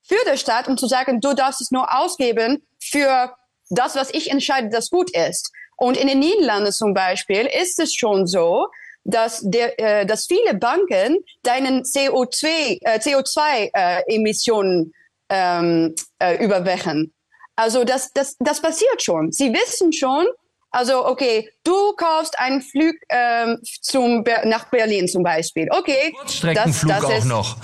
für 0.03 0.23
den 0.25 0.37
Staat, 0.37 0.67
um 0.67 0.77
zu 0.77 0.87
sagen, 0.87 1.21
du 1.21 1.33
darfst 1.33 1.61
es 1.61 1.71
nur 1.71 1.93
ausgeben 1.95 2.65
für 2.79 3.35
das, 3.69 3.95
was 3.95 4.13
ich 4.13 4.29
entscheide, 4.29 4.69
das 4.69 4.89
gut 4.89 5.15
ist. 5.15 5.51
Und 5.77 5.97
in 5.97 6.07
den 6.07 6.19
Niederlanden 6.19 6.71
zum 6.71 6.93
Beispiel 6.93 7.47
ist 7.47 7.79
es 7.79 7.95
schon 7.95 8.27
so, 8.27 8.67
dass, 9.03 9.41
der, 9.43 9.79
äh, 9.79 10.05
dass 10.05 10.27
viele 10.27 10.55
Banken 10.55 11.17
deinen 11.43 11.83
CO2, 11.83 12.79
äh, 12.81 12.99
CO2-Emissionen 12.99 14.93
äh, 15.29 15.59
ähm, 15.59 15.95
äh, 16.19 16.43
überwachen. 16.43 17.13
Also 17.55 17.83
das, 17.83 18.11
das, 18.13 18.35
das 18.39 18.61
passiert 18.61 19.01
schon. 19.01 19.31
Sie 19.31 19.53
wissen 19.53 19.93
schon, 19.93 20.27
also 20.71 21.05
okay, 21.05 21.49
du 21.65 21.93
kaufst 21.97 22.39
einen 22.39 22.61
Flug 22.61 22.95
ähm, 23.09 23.59
zum, 23.81 24.23
nach 24.45 24.69
Berlin 24.69 25.07
zum 25.07 25.21
Beispiel. 25.21 25.67
Okay, 25.69 26.13
Kurzstreckenflug 26.17 26.93
das, 26.93 27.01
das 27.01 27.11
auch 27.11 27.25
noch. 27.25 27.57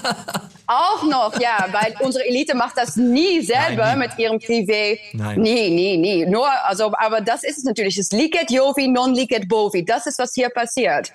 auch 0.66 1.02
noch, 1.04 1.40
ja, 1.40 1.68
weil 1.70 1.94
unsere 2.00 2.26
Elite 2.26 2.56
macht 2.56 2.76
das 2.76 2.96
nie 2.96 3.40
selber 3.40 3.84
Nein, 3.84 3.98
nie. 3.98 4.06
mit 4.06 4.18
ihrem 4.18 4.38
Privé. 4.38 4.98
Nein. 5.12 5.40
Nie, 5.40 5.70
nie, 5.70 5.96
nie. 5.96 6.26
Nur, 6.26 6.48
also, 6.64 6.92
aber 6.98 7.20
das 7.20 7.44
ist 7.44 7.58
es 7.58 7.64
natürlich. 7.64 7.96
Es 7.96 8.10
liegt 8.10 8.50
Jovi, 8.50 8.88
non 8.88 9.14
liegt 9.14 9.48
Bovi. 9.48 9.84
Das 9.84 10.06
ist, 10.06 10.18
was 10.18 10.34
hier 10.34 10.48
passiert. 10.48 11.12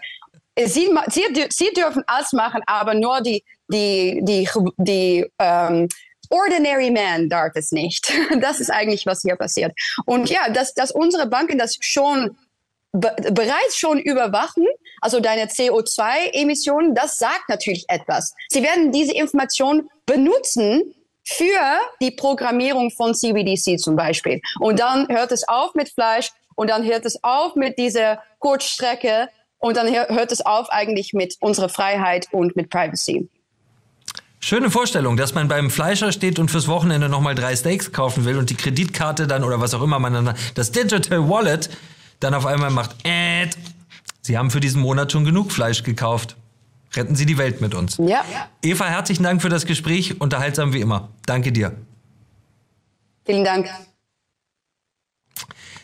Sie, 0.58 0.89
sie, 1.10 1.45
sie 1.50 1.69
dürfen 1.76 2.04
alles 2.08 2.32
machen, 2.32 2.62
aber 2.65 2.93
nur 2.93 3.19
die, 3.19 3.43
die, 3.67 4.21
die, 4.24 4.48
die 4.78 5.26
ähm, 5.38 5.89
Ordinary 6.36 6.91
Man 6.91 7.30
darf 7.30 7.54
es 7.56 7.71
nicht. 7.71 8.12
Das 8.41 8.60
ist 8.60 8.69
eigentlich, 8.69 9.06
was 9.06 9.21
hier 9.21 9.36
passiert. 9.36 9.74
Und 10.06 10.30
ja, 10.30 10.50
dass, 10.50 10.74
dass 10.74 10.91
unsere 10.91 11.28
Banken 11.28 11.58
das 11.58 11.78
schon 11.80 12.38
be 12.91 13.13
bereits 13.32 13.78
schon 13.78 14.00
überwachen, 14.00 14.65
also 15.02 15.19
deine 15.19 15.45
CO2-Emissionen, 15.45 16.95
das 16.95 17.17
sagt 17.17 17.50
natürlich 17.50 17.86
etwas. 17.89 18.34
Sie 18.50 18.63
werden 18.63 18.91
diese 18.91 19.13
Information 19.13 19.89
benutzen 20.06 20.93
für 21.24 21.80
die 22.02 22.12
Programmierung 22.12 22.91
von 22.91 23.13
CBDC 23.13 23.80
zum 23.80 23.95
Beispiel. 23.95 24.41
Und 24.60 24.80
dann 24.80 25.08
hört 25.10 25.32
es 25.32 25.48
auf 25.48 25.74
mit 25.74 25.89
Fleisch 25.89 26.32
und 26.56 26.69
dann 26.69 26.86
hört 26.86 27.06
es 27.06 27.21
auf 27.24 27.56
mit 27.56 27.78
dieser 27.78 28.21
Kurzstrecke 28.39 29.30
und 29.58 29.78
dann 29.78 29.91
hört 29.91 30.32
es 30.32 30.45
auf 30.45 30.69
eigentlich 30.69 31.13
mit 31.13 31.36
unserer 31.39 31.69
Freiheit 31.69 32.28
und 32.32 32.56
mit 32.56 32.69
Privacy. 32.69 33.28
Schöne 34.45 34.69
Vorstellung, 34.69 35.17
dass 35.17 35.34
man 35.34 35.47
beim 35.47 35.71
Fleischer 35.71 36.12
steht 36.12 36.38
und 36.38 36.51
fürs 36.51 36.67
Wochenende 36.67 37.10
nochmal 37.10 37.34
drei 37.34 37.55
Steaks 37.55 37.91
kaufen 37.91 38.25
will 38.25 38.38
und 38.38 38.51
die 38.51 38.53
Kreditkarte 38.53 39.25
dann 39.25 39.43
oder 39.43 39.60
was 39.60 39.73
auch 39.73 39.81
immer 39.81 39.97
man 39.97 40.13
dann, 40.13 40.36
das 40.53 40.71
Digital 40.71 41.27
Wallet 41.27 41.67
dann 42.19 42.36
auf 42.36 42.45
einmal 42.45 42.69
macht, 42.69 42.95
äh, 43.08 43.47
Sie 44.21 44.38
haben 44.38 44.51
für 44.51 44.60
diesen 44.60 44.84
Monat 44.84 45.12
schon 45.12 45.25
genug 45.25 45.51
Fleisch 45.51 45.81
gekauft. 45.81 46.36
Retten 46.93 47.15
Sie 47.15 47.25
die 47.25 47.39
Welt 47.39 47.60
mit 47.60 47.73
uns. 47.73 47.97
Ja. 47.97 48.23
Eva, 48.62 48.86
herzlichen 48.86 49.23
Dank 49.23 49.41
für 49.41 49.49
das 49.49 49.65
Gespräch, 49.65 50.21
unterhaltsam 50.21 50.73
wie 50.73 50.81
immer. 50.81 51.10
Danke 51.25 51.51
dir. 51.51 51.75
Vielen 53.25 53.45
Dank. 53.45 53.67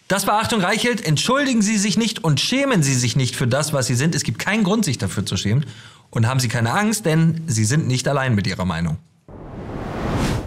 Das 0.08 0.28
war 0.28 0.40
Achtung 0.40 0.62
Reichelt. 0.62 1.04
Entschuldigen 1.04 1.64
Sie 1.64 1.78
sich 1.80 1.98
nicht 1.98 2.24
und 2.24 2.40
schämen 2.40 2.84
Sie 2.84 2.94
sich 2.94 3.16
nicht 3.16 3.36
für 3.36 3.48
das, 3.48 3.74
was 3.74 3.88
Sie 3.88 3.96
sind. 3.96 4.14
Es 4.14 4.22
gibt 4.24 4.38
keinen 4.38 4.64
Grund, 4.64 4.86
sich 4.86 5.00
dafür 5.00 5.26
zu 5.26 5.36
schämen. 5.36 5.66
Und 6.12 6.28
haben 6.28 6.40
Sie 6.40 6.50
keine 6.50 6.72
Angst, 6.72 7.06
denn 7.06 7.42
Sie 7.48 7.66
sind 7.66 7.88
nicht 7.88 8.08
allein 8.08 8.36
mit 8.36 8.46
Ihrer 8.46 8.66
Meinung. 8.66 8.98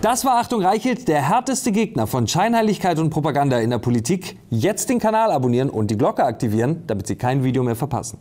Das 0.02 0.26
war 0.26 0.38
Achtung 0.38 0.62
Reichelt, 0.62 1.08
der 1.08 1.26
härteste 1.26 1.72
Gegner 1.72 2.06
von 2.06 2.28
Scheinheiligkeit 2.28 2.98
und 2.98 3.08
Propaganda 3.08 3.58
in 3.60 3.70
der 3.70 3.78
Politik. 3.78 4.38
Jetzt 4.50 4.90
den 4.90 4.98
Kanal 4.98 5.32
abonnieren 5.32 5.70
und 5.70 5.90
die 5.90 5.96
Glocke 5.96 6.24
aktivieren, 6.24 6.86
damit 6.86 7.06
Sie 7.06 7.16
kein 7.16 7.42
Video 7.42 7.62
mehr 7.62 7.74
verpassen. 7.74 8.18